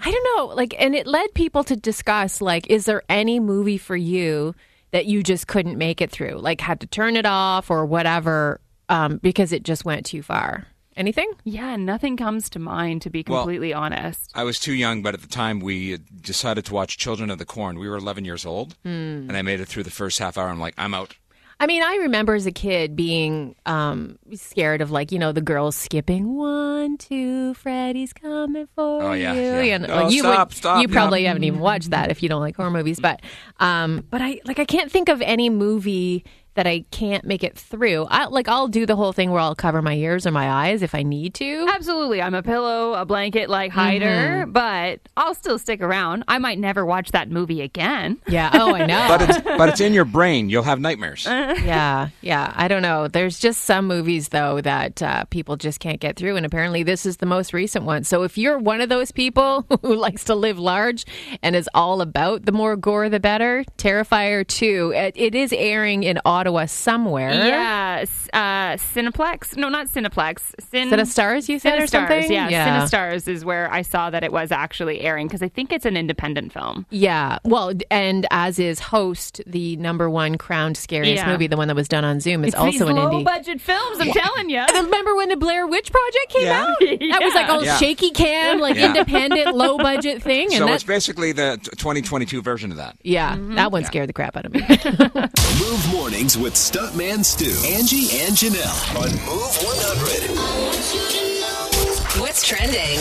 I 0.03 0.11
don't 0.11 0.37
know, 0.37 0.55
like, 0.55 0.75
and 0.77 0.93
it 0.93 1.07
led 1.07 1.33
people 1.33 1.63
to 1.65 1.75
discuss, 1.75 2.41
like, 2.41 2.69
is 2.69 2.85
there 2.85 3.03
any 3.07 3.39
movie 3.39 3.77
for 3.77 3.95
you 3.95 4.53
that 4.91 5.05
you 5.05 5.23
just 5.23 5.47
couldn't 5.47 5.77
make 5.77 6.01
it 6.01 6.11
through, 6.11 6.37
like, 6.39 6.59
had 6.59 6.81
to 6.81 6.87
turn 6.87 7.15
it 7.15 7.25
off 7.25 7.71
or 7.71 7.85
whatever, 7.85 8.59
um, 8.89 9.17
because 9.17 9.53
it 9.53 9.63
just 9.63 9.85
went 9.85 10.05
too 10.05 10.21
far? 10.21 10.67
Anything? 10.97 11.29
yeah, 11.43 11.75
nothing 11.75 12.15
comes 12.15 12.49
to 12.51 12.59
mind, 12.59 13.01
to 13.01 13.09
be 13.09 13.23
Well- 13.27 13.41
completely 13.41 13.73
honest. 13.73 14.31
I 14.33 14.43
was 14.43 14.59
too 14.59 14.73
young, 14.73 15.01
but 15.01 15.13
at 15.13 15.21
the 15.21 15.27
time 15.27 15.59
we 15.59 15.97
decided 16.21 16.65
to 16.65 16.73
watch 16.73 16.97
Children 16.97 17.29
of 17.29 17.37
the 17.37 17.45
Corn. 17.45 17.77
We 17.77 17.89
were 17.89 17.97
11 17.97 18.23
years 18.25 18.45
old, 18.45 18.75
and 18.85 19.35
I 19.35 19.41
made 19.41 19.59
it 19.59 19.67
through 19.67 19.83
the 19.83 19.91
first 19.91 20.19
half 20.19 20.37
hour. 20.37 20.47
I'm 20.47 20.59
like, 20.59 20.73
I'm 20.77 20.93
out. 20.93 21.15
I 21.57 21.67
mean, 21.67 21.83
I 21.83 21.95
remember 22.01 22.35
as 22.35 22.45
a 22.45 22.51
kid 22.51 22.97
being 22.97 23.55
um, 23.65 24.17
scared 24.33 24.81
of 24.81 24.91
like 24.91 25.13
you 25.13 25.19
know 25.19 25.31
the 25.31 25.39
girls 25.41 25.75
skipping 25.77 26.35
one, 26.35 26.97
two, 26.97 27.53
Freddy's 27.53 28.11
coming 28.11 28.67
for 28.75 29.01
Oh, 29.03 29.13
yeah, 29.13 29.33
you. 29.33 29.41
yeah. 29.41 29.61
You, 29.61 29.79
know, 29.79 29.87
Oh, 29.93 30.03
like, 30.03 30.13
you 30.13 30.19
stop, 30.19 30.49
would, 30.49 30.57
stop, 30.57 30.81
you 30.81 30.87
yeah. 30.89 30.93
probably 30.93 31.23
haven't 31.23 31.45
even 31.45 31.61
watched 31.61 31.91
that 31.91 32.11
if 32.11 32.21
you 32.21 32.27
don't 32.27 32.41
like 32.41 32.57
horror 32.57 32.71
movies. 32.71 32.99
But 32.99 33.21
um, 33.61 34.05
but 34.09 34.21
I 34.21 34.41
like 34.45 34.59
I 34.59 34.65
can't 34.65 34.91
think 34.91 35.07
of 35.07 35.21
any 35.21 35.49
movie 35.49 36.25
that 36.55 36.67
I 36.67 36.85
can't 36.91 37.25
make 37.25 37.43
it 37.43 37.57
through. 37.57 38.05
I, 38.09 38.25
like 38.25 38.47
I'll 38.47 38.67
do 38.67 38.85
the 38.85 38.95
whole 38.95 39.13
thing 39.13 39.31
where 39.31 39.41
I'll 39.41 39.55
cover 39.55 39.81
my 39.81 39.93
ears 39.93 40.25
or 40.25 40.31
my 40.31 40.49
eyes 40.49 40.81
if 40.81 40.95
I 40.95 41.03
need 41.03 41.33
to. 41.35 41.67
Absolutely. 41.69 42.21
I'm 42.21 42.33
a 42.33 42.41
pillow, 42.41 42.93
a 42.93 43.05
blanket 43.05 43.49
like 43.49 43.71
hider, 43.71 44.45
but 44.47 45.01
I'll 45.15 45.35
still 45.35 45.59
stick 45.59 45.81
around. 45.81 46.23
I 46.27 46.37
might 46.37 46.59
never 46.59 46.85
watch 46.85 47.11
that 47.11 47.29
movie 47.29 47.61
again. 47.61 48.17
Yeah. 48.27 48.49
Oh, 48.53 48.73
I 48.73 48.85
know. 48.85 49.05
But 49.07 49.21
it's 49.21 49.41
but 49.41 49.69
it's 49.69 49.81
in 49.81 49.93
your 49.93 50.05
brain. 50.05 50.49
You'll 50.49 50.63
have 50.63 50.79
nightmares. 50.79 51.25
yeah, 51.25 52.09
yeah. 52.21 52.53
I 52.55 52.67
don't 52.67 52.81
know. 52.81 53.07
There's 53.07 53.39
just 53.39 53.61
some 53.61 53.87
movies 53.87 54.29
though 54.29 54.61
that 54.61 55.01
uh, 55.01 55.25
people 55.25 55.57
just 55.57 55.79
can't 55.79 55.99
get 55.99 56.15
through, 56.15 56.35
and 56.37 56.45
apparently 56.45 56.83
this 56.83 57.05
is 57.05 57.17
the 57.17 57.25
most 57.25 57.53
recent 57.53 57.85
one. 57.85 58.03
So 58.03 58.23
if 58.23 58.37
you're 58.37 58.57
one 58.57 58.81
of 58.81 58.89
those 58.89 59.11
people 59.11 59.65
who 59.81 59.95
likes 59.95 60.25
to 60.25 60.35
live 60.35 60.57
large 60.57 61.05
and 61.43 61.55
is 61.55 61.69
all 61.73 62.01
about 62.01 62.45
the 62.45 62.51
more 62.51 62.75
gore, 62.75 63.09
the 63.09 63.19
better, 63.19 63.63
Terrifier 63.77 64.47
two. 64.47 64.93
It, 64.95 65.13
it 65.15 65.35
is 65.35 65.53
airing 65.53 66.03
in 66.03 66.19
Ottawa 66.45 66.65
somewhere. 66.67 67.33
Yeah, 67.33 68.05
uh, 68.33 68.77
Cineplex. 68.93 69.57
No, 69.57 69.67
not 69.69 69.87
Cineplex. 69.87 70.53
Cin- 70.69 70.89
Cinestars, 70.91 71.49
you 71.49 71.57
said, 71.57 71.81
or 71.81 71.87
something? 71.87 72.31
Yeah, 72.31 72.49
Yeah. 72.49 72.85
Cinestars 72.85 73.27
is 73.27 73.43
where 73.43 73.71
I 73.73 73.81
saw 73.81 74.11
that 74.11 74.23
it 74.23 74.31
was 74.31 74.51
actually 74.51 75.01
airing 75.01 75.25
because 75.27 75.41
I 75.41 75.49
think 75.49 75.71
it's 75.73 75.85
an 75.85 75.97
independent 75.97 76.53
film. 76.53 76.85
Yeah. 76.91 77.39
Well, 77.43 77.73
and 77.89 78.27
as 78.29 78.59
is 78.59 78.79
Host, 78.79 79.41
the 79.47 79.75
number 79.77 80.07
one 80.07 80.37
crowned 80.37 80.77
scariest 80.77 81.23
Yeah. 81.23 81.31
movie, 81.31 81.47
the 81.47 81.57
one 81.57 81.67
that 81.67 81.75
was 81.75 81.87
done 81.87 82.05
on 82.05 82.19
Zoom, 82.19 82.43
is 82.43 82.49
It's 82.49 82.55
also 82.55 82.71
these 82.71 82.81
an 82.81 82.95
low 82.95 83.09
indie. 83.09 83.23
budget 83.25 83.59
films. 83.59 83.97
I'm 83.99 84.11
telling 84.11 84.49
you. 84.51 84.59
And 84.59 84.85
Remember 84.85 85.15
when 85.15 85.29
the 85.29 85.37
Blair 85.37 85.65
Witch 85.65 85.91
Project 85.91 86.29
came 86.29 86.43
Yeah. 86.45 86.63
out? 86.63 86.75
That 87.15 87.21
was 87.23 87.33
like 87.33 87.49
all 87.49 87.63
Yeah. 87.65 87.77
shaky 87.77 88.11
cam, 88.11 88.59
like 88.59 88.75
Yeah. 88.75 88.87
independent, 88.87 89.55
low 89.55 89.77
budget 89.77 90.21
thing. 90.21 90.47
And 90.47 90.59
So 90.59 90.65
that, 90.67 90.75
it's 90.75 90.83
basically 90.83 91.31
the 91.31 91.57
2022 91.77 92.41
version 92.43 92.69
of 92.71 92.77
that. 92.77 92.97
yeah, 93.03 93.35
that 93.55 93.71
one 93.71 93.83
scared 93.85 94.09
the 94.09 94.13
crap 94.13 94.37
out 94.37 94.45
of 94.45 94.53
me. 94.53 94.61
Move 95.59 95.91
mornings 95.93 96.34
with 96.37 96.53
Stuntman 96.53 97.23
Stu, 97.23 97.45
Angie, 97.65 98.19
and 98.19 98.35
Janelle 98.35 98.95
on 98.95 99.11
Move 99.25 99.55
100. 99.63 102.19
What's 102.19 102.45
trending? 102.45 102.99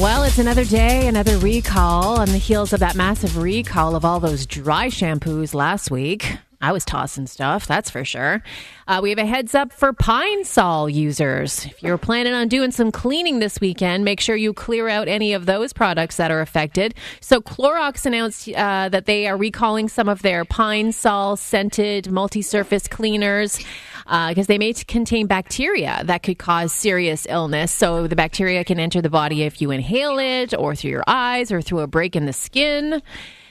well, 0.00 0.24
it's 0.24 0.38
another 0.38 0.64
day, 0.64 1.06
another 1.06 1.38
recall 1.38 2.20
on 2.20 2.28
the 2.28 2.38
heels 2.38 2.72
of 2.72 2.80
that 2.80 2.94
massive 2.94 3.36
recall 3.36 3.94
of 3.94 4.04
all 4.04 4.20
those 4.20 4.44
dry 4.44 4.88
shampoos 4.88 5.54
last 5.54 5.90
week. 5.90 6.36
I 6.62 6.70
was 6.70 6.84
tossing 6.84 7.26
stuff, 7.26 7.66
that's 7.66 7.90
for 7.90 8.04
sure. 8.04 8.40
Uh, 8.86 9.00
we 9.02 9.10
have 9.10 9.18
a 9.18 9.26
heads 9.26 9.52
up 9.52 9.72
for 9.72 9.92
Pine 9.92 10.44
Sol 10.44 10.88
users. 10.88 11.66
If 11.66 11.82
you're 11.82 11.98
planning 11.98 12.34
on 12.34 12.46
doing 12.46 12.70
some 12.70 12.92
cleaning 12.92 13.40
this 13.40 13.60
weekend, 13.60 14.04
make 14.04 14.20
sure 14.20 14.36
you 14.36 14.52
clear 14.52 14.88
out 14.88 15.08
any 15.08 15.32
of 15.32 15.44
those 15.44 15.72
products 15.72 16.18
that 16.18 16.30
are 16.30 16.40
affected. 16.40 16.94
So, 17.20 17.40
Clorox 17.40 18.06
announced 18.06 18.48
uh, 18.48 18.88
that 18.90 19.06
they 19.06 19.26
are 19.26 19.36
recalling 19.36 19.88
some 19.88 20.08
of 20.08 20.22
their 20.22 20.44
Pine 20.44 20.92
Sol 20.92 21.36
scented 21.36 22.12
multi 22.12 22.42
surface 22.42 22.86
cleaners 22.86 23.58
because 24.04 24.46
they 24.46 24.58
may 24.58 24.72
contain 24.72 25.26
bacteria 25.26 26.02
that 26.04 26.22
could 26.22 26.38
cause 26.38 26.72
serious 26.72 27.26
illness. 27.28 27.72
So, 27.72 28.06
the 28.06 28.16
bacteria 28.16 28.62
can 28.62 28.78
enter 28.78 29.02
the 29.02 29.10
body 29.10 29.42
if 29.42 29.60
you 29.60 29.72
inhale 29.72 30.20
it, 30.20 30.54
or 30.56 30.76
through 30.76 30.90
your 30.90 31.04
eyes, 31.08 31.50
or 31.50 31.60
through 31.60 31.80
a 31.80 31.88
break 31.88 32.14
in 32.14 32.26
the 32.26 32.32
skin. 32.32 33.02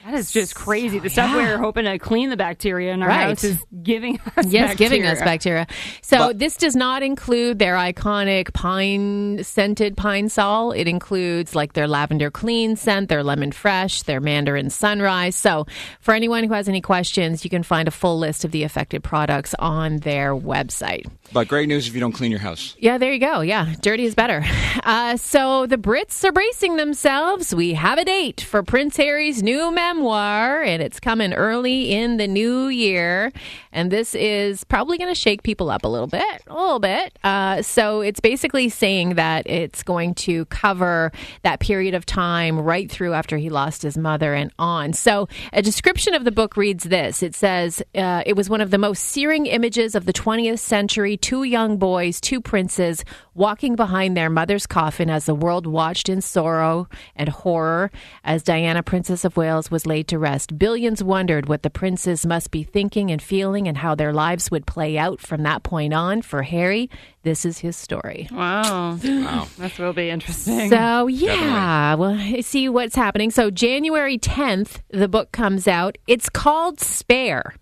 That 0.04 0.14
is 0.14 0.32
just 0.32 0.54
crazy. 0.56 0.98
The 0.98 1.10
stuff 1.10 1.30
yeah. 1.30 1.36
we 1.36 1.42
were 1.52 1.58
hoping 1.58 1.84
to 1.84 1.96
clean 1.98 2.28
the 2.30 2.36
bacteria 2.36 2.92
in 2.92 3.02
our 3.02 3.08
Right. 3.08 3.28
house 3.28 3.44
is 3.44 3.56
giving 3.82 4.18
us 4.36 4.46
Yes, 4.48 4.74
giving 4.76 5.04
us 5.06 5.20
bacteria. 5.20 5.64
bacteria. 5.64 5.66
So 6.02 6.18
But- 6.18 6.38
this 6.40 6.56
does 6.56 6.74
not 6.74 7.02
include 7.04 7.58
their 7.60 7.74
iconic 7.76 8.52
pine 8.52 9.44
scented 9.44 9.96
pine 9.96 10.28
sol. 10.28 10.72
It 10.72 10.88
includes 10.88 11.54
like 11.54 11.74
their 11.74 11.86
lavender 11.86 12.30
clean 12.30 12.74
scent, 12.74 13.08
their 13.10 13.22
lemon 13.22 13.52
fresh, 13.52 14.02
their 14.02 14.20
mandarin 14.20 14.70
sunrise. 14.70 15.36
So 15.36 15.66
for 16.00 16.14
anyone 16.14 16.44
who 16.44 16.52
has 16.54 16.68
any 16.68 16.80
questions, 16.80 17.44
you 17.44 17.50
can 17.50 17.62
find 17.62 17.86
a 17.86 17.92
full 17.92 18.18
list 18.18 18.44
of 18.44 18.50
the 18.50 18.64
affected 18.64 19.04
products 19.04 19.54
on 19.60 19.98
their 19.98 20.34
website. 20.34 21.06
But 21.32 21.48
great 21.48 21.68
news 21.68 21.86
if 21.86 21.94
you 21.94 22.00
don't 22.00 22.12
clean 22.12 22.30
your 22.30 22.40
house. 22.40 22.74
Yeah, 22.78 22.98
there 22.98 23.12
you 23.12 23.20
go. 23.20 23.40
Yeah, 23.40 23.72
dirty 23.80 24.04
is 24.04 24.14
better. 24.14 24.44
Uh, 24.84 25.16
so 25.16 25.66
the 25.66 25.76
Brits 25.78 26.22
are 26.24 26.32
bracing 26.32 26.76
themselves. 26.76 27.54
We 27.54 27.74
have 27.74 27.98
a 27.98 28.04
date 28.04 28.40
for 28.40 28.62
Prince 28.62 28.96
Harry's 28.96 29.42
new 29.42 29.70
memoir, 29.92 30.62
and 30.62 30.82
it's 30.82 30.98
coming 30.98 31.34
early 31.34 31.92
in 31.92 32.16
the 32.16 32.26
new 32.26 32.68
year. 32.68 33.30
And 33.72 33.90
this 33.90 34.14
is 34.14 34.64
probably 34.64 34.96
going 34.96 35.10
to 35.10 35.18
shake 35.18 35.42
people 35.42 35.70
up 35.70 35.84
a 35.84 35.88
little 35.88 36.06
bit, 36.06 36.42
a 36.46 36.54
little 36.54 36.78
bit. 36.78 37.18
Uh, 37.22 37.62
so 37.62 38.00
it's 38.00 38.20
basically 38.20 38.68
saying 38.68 39.14
that 39.14 39.46
it's 39.46 39.82
going 39.82 40.14
to 40.14 40.46
cover 40.46 41.12
that 41.42 41.60
period 41.60 41.94
of 41.94 42.06
time 42.06 42.58
right 42.58 42.90
through 42.90 43.12
after 43.12 43.36
he 43.36 43.50
lost 43.50 43.82
his 43.82 43.98
mother 43.98 44.34
and 44.34 44.50
on. 44.58 44.92
So 44.94 45.28
a 45.52 45.60
description 45.60 46.14
of 46.14 46.24
the 46.24 46.32
book 46.32 46.56
reads 46.56 46.84
this 46.84 47.22
it 47.22 47.34
says, 47.34 47.82
uh, 47.94 48.22
It 48.24 48.34
was 48.34 48.48
one 48.48 48.60
of 48.60 48.70
the 48.70 48.78
most 48.78 49.00
searing 49.04 49.46
images 49.46 49.94
of 49.94 50.06
the 50.06 50.12
20th 50.12 50.58
century. 50.58 51.16
Two 51.16 51.42
young 51.42 51.76
boys, 51.76 52.20
two 52.20 52.40
princes, 52.40 53.04
walking 53.34 53.76
behind 53.76 54.16
their 54.16 54.30
mother's 54.30 54.66
coffin 54.66 55.10
as 55.10 55.26
the 55.26 55.34
world 55.34 55.66
watched 55.66 56.08
in 56.08 56.20
sorrow 56.20 56.88
and 57.16 57.28
horror 57.28 57.90
as 58.24 58.42
Diana, 58.42 58.82
Princess 58.82 59.24
of 59.24 59.36
Wales, 59.36 59.70
was 59.70 59.81
laid 59.86 60.08
to 60.08 60.18
rest. 60.18 60.58
Billions 60.58 61.02
wondered 61.02 61.48
what 61.48 61.62
the 61.62 61.70
princes 61.70 62.26
must 62.26 62.50
be 62.50 62.62
thinking 62.62 63.10
and 63.10 63.22
feeling 63.22 63.68
and 63.68 63.76
how 63.76 63.94
their 63.94 64.12
lives 64.12 64.50
would 64.50 64.66
play 64.66 64.98
out 64.98 65.20
from 65.20 65.42
that 65.42 65.62
point 65.62 65.94
on. 65.94 66.22
For 66.22 66.42
Harry, 66.42 66.90
this 67.22 67.44
is 67.44 67.58
his 67.58 67.76
story. 67.76 68.28
Wow. 68.30 68.98
Wow. 69.02 69.48
This 69.58 69.78
will 69.78 69.92
be 69.92 70.10
interesting. 70.10 70.70
So 70.70 71.06
yeah, 71.06 71.94
well, 71.94 72.18
see 72.42 72.68
what's 72.68 72.96
happening. 72.96 73.30
So 73.30 73.50
January 73.50 74.18
tenth, 74.18 74.82
the 74.90 75.08
book 75.08 75.32
comes 75.32 75.68
out. 75.68 75.98
It's 76.06 76.28
called 76.28 76.80
Spare. 76.80 77.54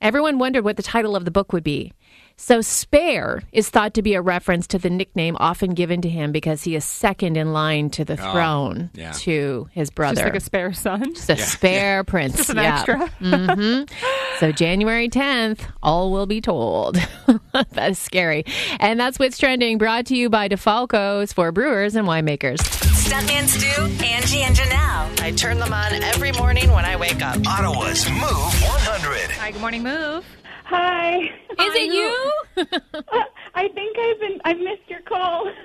Everyone 0.00 0.38
wondered 0.38 0.64
what 0.64 0.76
the 0.76 0.82
title 0.82 1.16
of 1.16 1.24
the 1.24 1.30
book 1.30 1.52
would 1.52 1.64
be. 1.64 1.92
So 2.40 2.60
Spare 2.60 3.42
is 3.50 3.68
thought 3.68 3.94
to 3.94 4.02
be 4.02 4.14
a 4.14 4.22
reference 4.22 4.68
to 4.68 4.78
the 4.78 4.88
nickname 4.88 5.36
often 5.40 5.74
given 5.74 6.00
to 6.02 6.08
him 6.08 6.30
because 6.30 6.62
he 6.62 6.76
is 6.76 6.84
second 6.84 7.36
in 7.36 7.52
line 7.52 7.90
to 7.90 8.04
the 8.04 8.12
oh, 8.12 8.32
throne 8.32 8.90
yeah. 8.94 9.10
to 9.16 9.68
his 9.72 9.90
brother. 9.90 10.14
Just 10.14 10.24
like 10.24 10.36
a 10.36 10.40
spare 10.40 10.72
son. 10.72 11.00
the 11.26 11.36
spare 11.36 12.04
prince. 12.06 12.36
Just 12.36 12.50
an 12.50 12.56
yeah. 12.58 12.76
extra. 12.76 13.10
Mm-hmm. 13.18 14.38
So 14.38 14.52
January 14.52 15.08
10th, 15.08 15.60
all 15.82 16.12
will 16.12 16.26
be 16.26 16.40
told. 16.40 16.94
that 17.52 17.90
is 17.90 17.98
scary. 17.98 18.44
And 18.78 18.98
that's 18.98 19.18
what's 19.18 19.36
trending, 19.36 19.76
brought 19.76 20.06
to 20.06 20.16
you 20.16 20.30
by 20.30 20.48
DeFalco's 20.48 21.32
for 21.32 21.50
brewers 21.50 21.96
and 21.96 22.06
winemakers. 22.06 22.58
Stuntman 22.58 23.48
Stu, 23.48 24.04
Angie, 24.04 24.42
and 24.42 24.54
Janelle. 24.54 25.20
I 25.20 25.32
turn 25.32 25.58
them 25.58 25.72
on 25.72 25.92
every 26.04 26.32
morning 26.32 26.70
when 26.70 26.84
I 26.84 26.96
wake 26.96 27.20
up. 27.20 27.44
Ottawa's 27.46 28.08
Move 28.08 28.20
100. 28.22 29.30
Hi, 29.32 29.50
good 29.50 29.60
morning, 29.60 29.82
Move. 29.82 30.24
Hi. 30.68 31.16
Is 31.20 31.74
it 31.74 31.92
you? 31.94 32.64
I 33.54 33.68
think 33.68 33.96
I've 33.98 34.20
been 34.20 34.40
I 34.44 34.52
missed 34.54 34.88
your 34.88 35.00
call. 35.00 35.50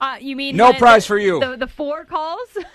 Uh, 0.00 0.16
you 0.20 0.36
mean 0.36 0.56
No 0.56 0.72
the- 0.72 0.78
prize 0.78 1.06
for 1.06 1.16
you. 1.18 1.40
The, 1.40 1.56
the 1.56 1.66
four 1.66 2.04
calls? 2.04 2.48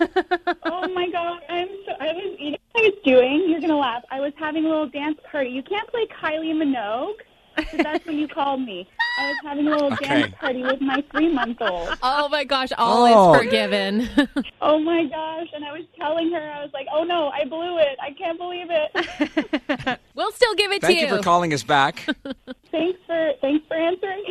Oh 0.64 0.88
my 0.92 1.08
god, 1.10 1.40
I'm 1.48 1.68
so 1.86 1.92
I 2.00 2.06
was 2.12 2.36
you 2.40 2.50
know 2.52 2.56
what 2.72 2.84
I 2.84 2.88
was 2.88 2.98
doing. 3.04 3.46
You're 3.48 3.60
gonna 3.60 3.78
laugh. 3.78 4.02
I 4.10 4.18
was 4.20 4.32
having 4.36 4.64
a 4.64 4.68
little 4.68 4.88
dance 4.88 5.18
party. 5.30 5.50
You 5.50 5.62
can't 5.62 5.88
play 5.88 6.06
Kylie 6.20 6.52
Minogue. 6.52 7.14
'Cause 7.56 7.80
that's 7.82 8.04
when 8.06 8.18
you 8.18 8.28
called 8.28 8.60
me. 8.62 8.88
I 9.18 9.26
was 9.28 9.36
having 9.44 9.66
a 9.66 9.70
little 9.70 9.92
Okay. 9.94 10.06
dance 10.22 10.34
party 10.40 10.62
with 10.62 10.80
my 10.80 11.02
three 11.12 11.32
month 11.32 11.58
old. 11.60 11.96
Oh 12.02 12.28
my 12.28 12.44
gosh, 12.44 12.70
all 12.78 13.04
Oh. 13.06 13.34
is 13.34 13.38
forgiven. 13.44 14.08
Oh 14.64 14.78
my 14.78 15.04
gosh! 15.06 15.48
And 15.54 15.64
I 15.64 15.72
was 15.72 15.82
telling 15.98 16.30
her, 16.32 16.40
I 16.40 16.62
was 16.62 16.70
like, 16.72 16.86
"Oh 16.94 17.02
no, 17.02 17.28
I 17.30 17.44
blew 17.44 17.78
it! 17.78 17.98
I 18.00 18.12
can't 18.12 18.38
believe 18.38 18.68
it." 18.70 19.98
we'll 20.14 20.30
still 20.32 20.54
give 20.54 20.70
it 20.70 20.80
Thank 20.80 20.82
to 20.82 20.92
you. 20.94 21.00
Thank 21.00 21.10
you 21.10 21.16
for 21.16 21.22
calling 21.22 21.52
us 21.52 21.64
back. 21.64 22.06
thanks 22.70 22.98
for 23.06 23.32
thanks 23.40 23.66
for 23.66 23.74
answering. 23.76 24.24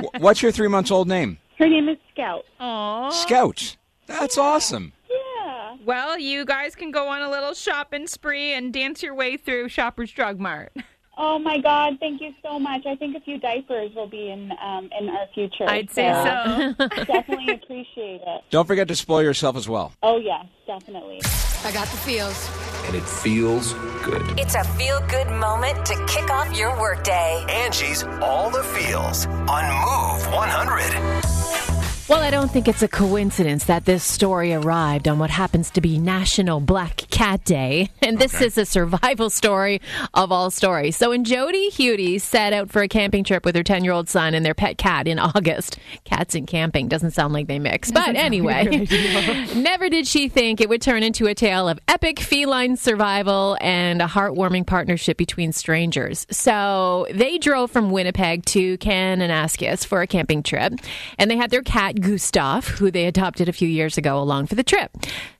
Wh- 0.00 0.20
What's 0.20 0.42
your 0.42 0.52
three 0.52 0.68
months 0.68 0.90
old 0.90 1.08
name? 1.08 1.38
Her 1.58 1.66
name 1.66 1.88
is 1.88 1.96
Scout. 2.12 2.44
Aw. 2.60 3.10
Scout. 3.10 3.76
That's 4.06 4.36
awesome. 4.36 4.92
Yeah. 5.10 5.76
Well, 5.84 6.18
you 6.18 6.44
guys 6.44 6.74
can 6.74 6.90
go 6.90 7.08
on 7.08 7.22
a 7.22 7.30
little 7.30 7.54
shopping 7.54 8.06
spree 8.06 8.52
and 8.52 8.72
dance 8.72 9.02
your 9.02 9.14
way 9.14 9.36
through 9.38 9.68
Shoppers 9.70 10.12
Drug 10.12 10.38
Mart. 10.38 10.72
Oh 11.18 11.38
my 11.38 11.58
God! 11.58 11.94
Thank 11.98 12.20
you 12.20 12.32
so 12.42 12.58
much. 12.58 12.84
I 12.86 12.94
think 12.96 13.16
a 13.16 13.20
few 13.20 13.38
diapers 13.38 13.90
will 13.94 14.08
be 14.08 14.28
in 14.30 14.52
um, 14.62 14.90
in 14.98 15.08
our 15.08 15.26
future. 15.34 15.64
I'd 15.68 15.90
say 15.90 16.12
so. 16.12 16.74
I 16.78 17.04
definitely 17.04 17.54
appreciate 17.54 18.20
it. 18.26 18.42
Don't 18.50 18.66
forget 18.66 18.86
to 18.88 18.96
spoil 18.96 19.22
yourself 19.22 19.56
as 19.56 19.68
well. 19.68 19.92
Oh 20.02 20.18
yes, 20.18 20.44
definitely. 20.66 21.20
I 21.64 21.72
got 21.72 21.88
the 21.88 21.96
feels. 21.98 22.50
And 22.86 22.94
it 22.94 23.02
feels 23.02 23.72
good. 24.04 24.38
It's 24.38 24.54
a 24.54 24.62
feel 24.62 25.00
good 25.08 25.28
moment 25.28 25.84
to 25.86 25.94
kick 26.06 26.30
off 26.30 26.56
your 26.56 26.78
workday. 26.78 27.44
Angie's 27.48 28.04
All 28.22 28.50
the 28.50 28.62
Feels 28.62 29.26
on 29.26 29.64
Move 29.64 30.32
100. 30.32 31.85
Well, 32.08 32.22
I 32.22 32.30
don't 32.30 32.52
think 32.52 32.68
it's 32.68 32.84
a 32.84 32.88
coincidence 32.88 33.64
that 33.64 33.84
this 33.84 34.04
story 34.04 34.54
arrived 34.54 35.08
on 35.08 35.18
what 35.18 35.28
happens 35.28 35.72
to 35.72 35.80
be 35.80 35.98
National 35.98 36.60
Black 36.60 36.98
Cat 37.10 37.44
Day. 37.44 37.90
And 38.06 38.20
this 38.20 38.40
is 38.40 38.56
a 38.56 38.64
survival 38.64 39.30
story 39.30 39.80
of 40.14 40.30
all 40.30 40.52
stories. 40.52 40.96
So, 40.96 41.10
when 41.10 41.24
Jody 41.24 41.72
Hudi 41.72 42.20
set 42.20 42.52
out 42.52 42.70
for 42.70 42.82
a 42.82 42.86
camping 42.86 43.24
trip 43.24 43.44
with 43.44 43.56
her 43.56 43.64
10 43.64 43.82
year 43.82 43.92
old 43.92 44.08
son 44.08 44.32
and 44.32 44.46
their 44.46 44.54
pet 44.54 44.78
cat 44.78 45.08
in 45.08 45.18
August, 45.34 45.76
cats 46.04 46.36
and 46.36 46.46
camping 46.46 46.86
doesn't 46.86 47.10
sound 47.10 47.32
like 47.34 47.48
they 47.48 47.58
mix. 47.58 47.90
But 47.90 48.14
anyway, 48.14 48.86
never 49.56 49.88
did 49.88 50.06
she 50.06 50.28
think 50.28 50.60
it 50.60 50.68
would 50.68 50.80
turn 50.82 51.02
into 51.02 51.26
a 51.26 51.34
tale 51.34 51.68
of 51.68 51.80
epic 51.88 52.20
feline 52.20 52.76
survival 52.76 53.58
and 53.60 54.00
a 54.00 54.06
heartwarming 54.06 54.68
partnership 54.68 55.16
between 55.16 55.50
strangers. 55.50 56.28
So, 56.30 57.08
they 57.12 57.38
drove 57.38 57.72
from 57.72 57.90
Winnipeg 57.90 58.44
to 58.46 58.78
Kananaskis 58.78 59.84
for 59.84 60.00
a 60.00 60.06
camping 60.06 60.44
trip, 60.44 60.74
and 61.18 61.28
they 61.28 61.36
had 61.36 61.50
their 61.50 61.62
cat 61.62 61.95
Gustav, 62.00 62.66
who 62.66 62.90
they 62.90 63.06
adopted 63.06 63.48
a 63.48 63.52
few 63.52 63.68
years 63.68 63.96
ago, 63.98 64.18
along 64.18 64.46
for 64.46 64.54
the 64.54 64.62
trip. 64.62 64.90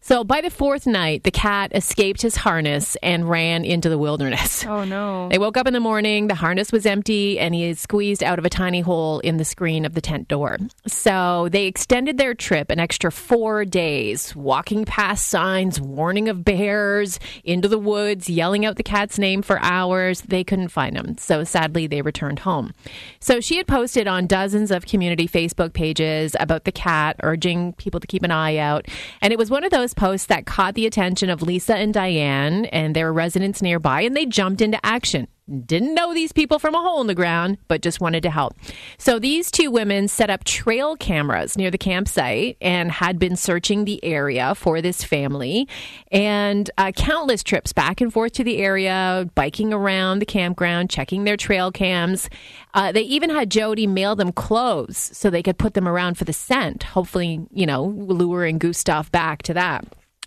So 0.07 0.23
by 0.23 0.41
the 0.41 0.51
fourth 0.51 0.87
night, 0.87 1.25
the 1.25 1.33
cat 1.33 1.73
escaped 1.75 2.23
his 2.23 2.37
harness 2.37 2.97
and 3.03 3.29
ran 3.29 3.65
into 3.65 3.89
the 3.89 3.99
wilderness. 3.99 4.65
Oh 4.77 4.85
no. 4.85 5.29
They 5.29 5.39
woke 5.39 5.57
up 5.57 5.67
in 5.67 5.73
the 5.73 5.81
morning, 5.81 6.27
the 6.27 6.35
harness 6.35 6.71
was 6.71 6.87
empty, 6.87 7.39
and 7.39 7.55
he 7.55 7.69
had 7.69 7.79
squeezed 7.79 8.23
out 8.23 8.39
of 8.39 8.45
a 8.45 8.51
tiny 8.51 8.81
hole 8.81 9.21
in 9.21 9.37
the 9.37 9.45
screen 9.45 9.85
of 9.85 9.95
the 9.95 10.01
tent 10.01 10.29
door. 10.29 10.59
So 10.87 11.49
they 11.51 11.67
extended 11.67 12.19
their 12.19 12.35
trip 12.35 12.71
an 12.71 12.79
extra 12.79 13.11
four 13.11 13.65
days, 13.65 14.35
walking 14.37 14.85
past 14.85 15.29
signs 15.29 15.81
warning 15.81 16.29
of 16.29 16.45
bears, 16.45 17.19
into 17.45 17.69
the 17.69 17.79
woods, 17.79 18.29
yelling 18.29 18.67
out 18.67 18.77
the 18.77 18.83
cat's 18.83 19.19
name 19.19 19.41
for 19.41 19.59
hours. 19.63 20.21
They 20.23 20.45
couldn't 20.45 20.69
find 20.69 20.97
him. 20.97 21.17
So 21.17 21.45
sadly, 21.45 21.87
they 21.87 22.03
returned 22.03 22.41
home. 22.41 22.73
So 23.21 23.41
she 23.41 23.57
had 23.57 23.67
posted 23.67 24.07
on 24.07 24.27
dozens 24.27 24.71
of 24.71 24.85
community 24.85 25.27
Facebook 25.27 25.73
pages 25.73 26.37
about 26.39 26.65
the 26.65 26.73
cat, 26.73 27.17
urging 27.23 27.73
people 27.75 28.01
to 28.01 28.07
keep 28.07 28.25
an 28.25 28.33
eye 28.33 28.57
out. 28.57 28.87
And 29.23 29.33
it 29.33 29.39
was 29.39 29.49
one 29.49 29.65
of 29.65 29.71
those 29.71 29.95
posts 29.97 30.27
that 30.27 30.47
caught 30.47 30.75
the 30.75 30.87
attention 30.87 31.31
of 31.31 31.43
Lisa 31.43 31.75
and 31.77 31.93
Diane, 31.93 32.67
and 32.67 32.95
their 32.95 33.13
residents 33.13 33.61
nearby, 33.61 34.03
and 34.03 34.17
they 34.17 34.27
jumped 34.27 34.61
into 34.61 34.79
action. 34.85 35.27
Didn't 35.65 35.95
know 35.95 36.13
these 36.13 36.33
people 36.33 36.59
from 36.59 36.75
a 36.75 36.81
hole 36.81 37.01
in 37.01 37.07
the 37.07 37.15
ground, 37.15 37.59
but 37.69 37.81
just 37.81 38.01
wanted 38.01 38.25
to 38.25 38.31
help. 38.31 38.57
So 38.99 39.21
these 39.21 39.49
two 39.49 39.71
women 39.71 40.09
set 40.09 40.29
up 40.29 40.43
trail 40.43 40.97
cameras 40.97 41.57
near 41.57 41.71
the 41.71 41.79
campsite 41.79 42.57
and 42.61 42.91
had 42.91 43.21
been 43.21 43.37
searching 43.37 43.85
the 43.85 44.05
area 44.05 44.57
for 44.57 44.83
this 44.83 45.05
family 45.05 45.69
and 46.11 46.69
uh, 46.79 46.91
countless 46.91 47.45
trips 47.45 47.73
back 47.73 48.01
and 48.01 48.13
forth 48.13 48.33
to 48.33 48.45
the 48.45 48.59
area, 48.59 49.31
biking 49.37 49.73
around 49.73 50.19
the 50.19 50.27
campground, 50.27 50.91
checking 50.91 51.23
their 51.23 51.37
trail 51.37 51.71
cams. 51.71 52.29
Uh, 52.75 52.91
they 52.91 53.03
even 53.03 53.31
had 53.31 53.49
Jody 53.49 53.87
mail 53.87 54.17
them 54.17 54.33
clothes 54.33 54.99
so 54.99 55.31
they 55.31 55.45
could 55.45 55.59
put 55.59 55.75
them 55.75 55.87
around 55.87 56.19
for 56.19 56.25
the 56.25 56.33
scent, 56.33 56.83
hopefully, 56.83 57.47
you 57.53 57.67
know, 57.67 57.85
luring 57.85 58.59
Gustav 58.59 59.13
back 59.13 59.43
to 59.43 59.55
that. 59.55 59.85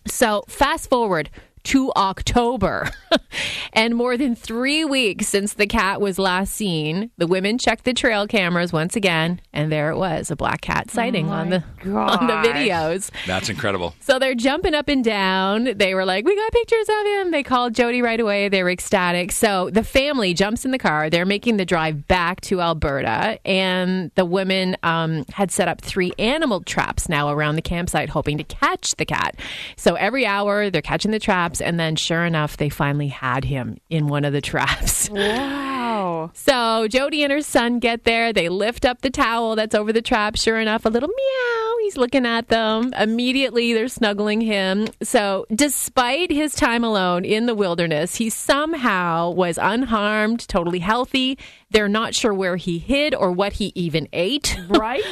So 0.07 0.43
fast 0.47 0.89
forward 0.89 1.29
to 1.63 1.91
October. 1.95 2.89
and 3.73 3.95
more 3.95 4.17
than 4.17 4.35
three 4.35 4.85
weeks 4.85 5.27
since 5.27 5.53
the 5.53 5.67
cat 5.67 6.01
was 6.01 6.19
last 6.19 6.53
seen, 6.53 7.11
the 7.17 7.27
women 7.27 7.57
checked 7.57 7.85
the 7.85 7.93
trail 7.93 8.27
cameras 8.27 8.73
once 8.73 8.95
again, 8.95 9.41
and 9.53 9.71
there 9.71 9.91
it 9.91 9.97
was, 9.97 10.31
a 10.31 10.35
black 10.35 10.61
cat 10.61 10.89
sighting 10.91 11.29
on 11.29 11.49
the 11.49 11.63
on 11.85 12.27
the 12.27 12.33
videos. 12.33 13.11
That's 13.25 13.49
incredible. 13.49 13.95
So 13.99 14.19
they're 14.19 14.35
jumping 14.35 14.73
up 14.73 14.87
and 14.87 15.03
down. 15.03 15.77
They 15.77 15.95
were 15.95 16.05
like, 16.05 16.25
We 16.25 16.35
got 16.35 16.51
pictures 16.51 16.87
of 16.89 17.05
him. 17.05 17.31
They 17.31 17.43
called 17.43 17.73
Jody 17.73 18.01
right 18.01 18.19
away. 18.19 18.49
They 18.49 18.63
were 18.63 18.69
ecstatic. 18.69 19.31
So 19.31 19.69
the 19.69 19.83
family 19.83 20.33
jumps 20.33 20.65
in 20.65 20.71
the 20.71 20.77
car. 20.77 21.09
They're 21.09 21.25
making 21.25 21.57
the 21.57 21.65
drive 21.65 22.07
back 22.07 22.41
to 22.41 22.61
Alberta. 22.61 23.39
And 23.45 24.11
the 24.15 24.25
women 24.25 24.77
um, 24.83 25.25
had 25.31 25.51
set 25.51 25.67
up 25.67 25.81
three 25.81 26.13
animal 26.17 26.61
traps 26.61 27.09
now 27.09 27.29
around 27.29 27.55
the 27.55 27.61
campsite, 27.61 28.09
hoping 28.09 28.37
to 28.37 28.43
catch 28.43 28.95
the 28.95 29.05
cat. 29.05 29.35
So 29.75 29.95
every 29.95 30.25
hour, 30.25 30.69
they're 30.69 30.81
catching 30.81 31.11
the 31.11 31.19
traps. 31.49 31.61
And 31.61 31.79
then, 31.79 31.95
sure 31.95 32.25
enough, 32.25 32.57
they 32.57 32.69
finally 32.69 33.07
had 33.07 33.43
him 33.43 33.77
in 33.89 34.07
one 34.07 34.25
of 34.25 34.33
the 34.33 34.41
traps. 34.49 35.09
Wow. 35.09 36.31
So 36.33 36.87
Jody 36.87 37.23
and 37.23 37.31
her 37.31 37.41
son 37.41 37.79
get 37.79 38.03
there. 38.03 38.31
They 38.33 38.49
lift 38.49 38.85
up 38.85 39.01
the 39.01 39.09
towel 39.09 39.55
that's 39.55 39.75
over 39.75 39.91
the 39.91 40.01
trap. 40.01 40.35
Sure 40.35 40.59
enough, 40.59 40.85
a 40.85 40.89
little 40.89 41.09
meow. 41.09 41.75
He's 41.81 41.97
looking 41.97 42.25
at 42.25 42.49
them. 42.49 42.93
Immediately, 42.93 43.73
they're 43.73 43.87
snuggling 43.87 44.41
him. 44.41 44.87
So, 45.01 45.45
despite 45.53 46.31
his 46.31 46.53
time 46.53 46.83
alone 46.83 47.25
in 47.25 47.45
the 47.45 47.55
wilderness, 47.55 48.15
he 48.15 48.29
somehow 48.29 49.31
was 49.31 49.57
unharmed, 49.57 50.47
totally 50.47 50.79
healthy. 50.79 51.37
They're 51.71 51.87
not 51.89 52.15
sure 52.15 52.33
where 52.33 52.55
he 52.55 52.79
hid 52.79 53.13
or 53.13 53.31
what 53.31 53.53
he 53.53 53.71
even 53.75 54.07
ate. 54.13 54.57
Right? 54.69 55.03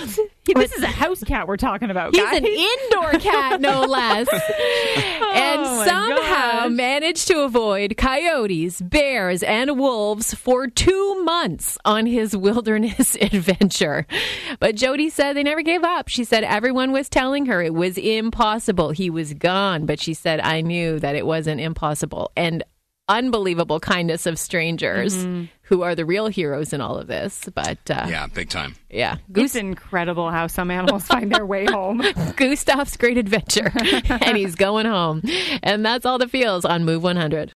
this 0.56 0.72
is 0.72 0.82
a 0.82 0.88
house 0.88 1.22
cat 1.26 1.46
we're 1.48 1.58
talking 1.58 1.92
about. 1.92 2.16
He's 2.16 2.24
guys. 2.24 2.38
an 2.38 2.46
indoor 2.46 3.12
cat, 3.20 3.60
no 3.60 3.82
less. 3.86 4.28
and 4.32 5.60
Oh, 5.60 5.78
my 5.78 5.86
somehow 5.86 6.62
gosh. 6.64 6.72
managed 6.72 7.28
to 7.28 7.42
avoid 7.42 7.98
coyotes, 7.98 8.82
bears, 8.82 9.44
and 9.44 9.78
wolves 9.78 10.34
for 10.34 10.68
two 10.68 11.24
months 11.24 11.78
on 11.84 12.06
his 12.06 12.36
wilderness 12.36 13.16
adventure. 13.22 14.08
But 14.60 14.76
Jody 14.76 15.10
said 15.10 15.34
they 15.34 15.44
never 15.44 15.62
gave 15.64 15.84
up. 15.84 16.08
She 16.08 16.24
said 16.24 16.44
everyone 16.46 16.92
was 16.94 17.10
telling 17.10 17.48
her 17.48 17.62
it 17.62 17.74
was 17.74 17.98
impossible. 17.98 18.92
He 18.92 19.10
was 19.10 19.34
gone. 19.34 19.86
But 19.86 20.00
she 20.00 20.14
said, 20.14 20.40
I 20.40 20.62
knew 20.62 20.98
that 21.00 21.16
it 21.16 21.26
wasn't 21.26 21.60
impossible. 21.60 22.32
And 22.38 22.64
unbelievable 23.10 23.80
kindness 23.80 24.26
of 24.26 24.38
strangers 24.38 25.16
Mm-hmm. 25.16 25.46
Who 25.68 25.82
are 25.84 25.96
the 25.96 26.06
real 26.06 26.28
heroes 26.28 26.74
in 26.74 26.82
all 26.82 26.98
of 26.98 27.08
this. 27.08 27.48
But 27.54 27.78
uh, 27.90 28.06
Yeah, 28.10 28.28
big 28.28 28.50
time. 28.50 28.76
yeah, 28.90 29.18
It's 29.36 29.56
incredible 29.56 30.32
how 30.32 30.48
some 30.48 30.72
animals 30.72 31.04
find 31.08 31.32
their 31.32 31.46
way 31.46 31.66
home. 31.66 32.00
Gustav's 32.38 32.96
great 32.98 33.18
adventure, 33.18 33.72
and 34.10 34.38
he's 34.38 34.56
going 34.56 34.86
home. 34.86 35.22
And 35.64 35.86
that's 35.86 36.06
all 36.06 36.18
the 36.18 36.28
feels 36.28 36.64
on 36.66 36.86
Move 36.86 37.04
100. 37.04 37.54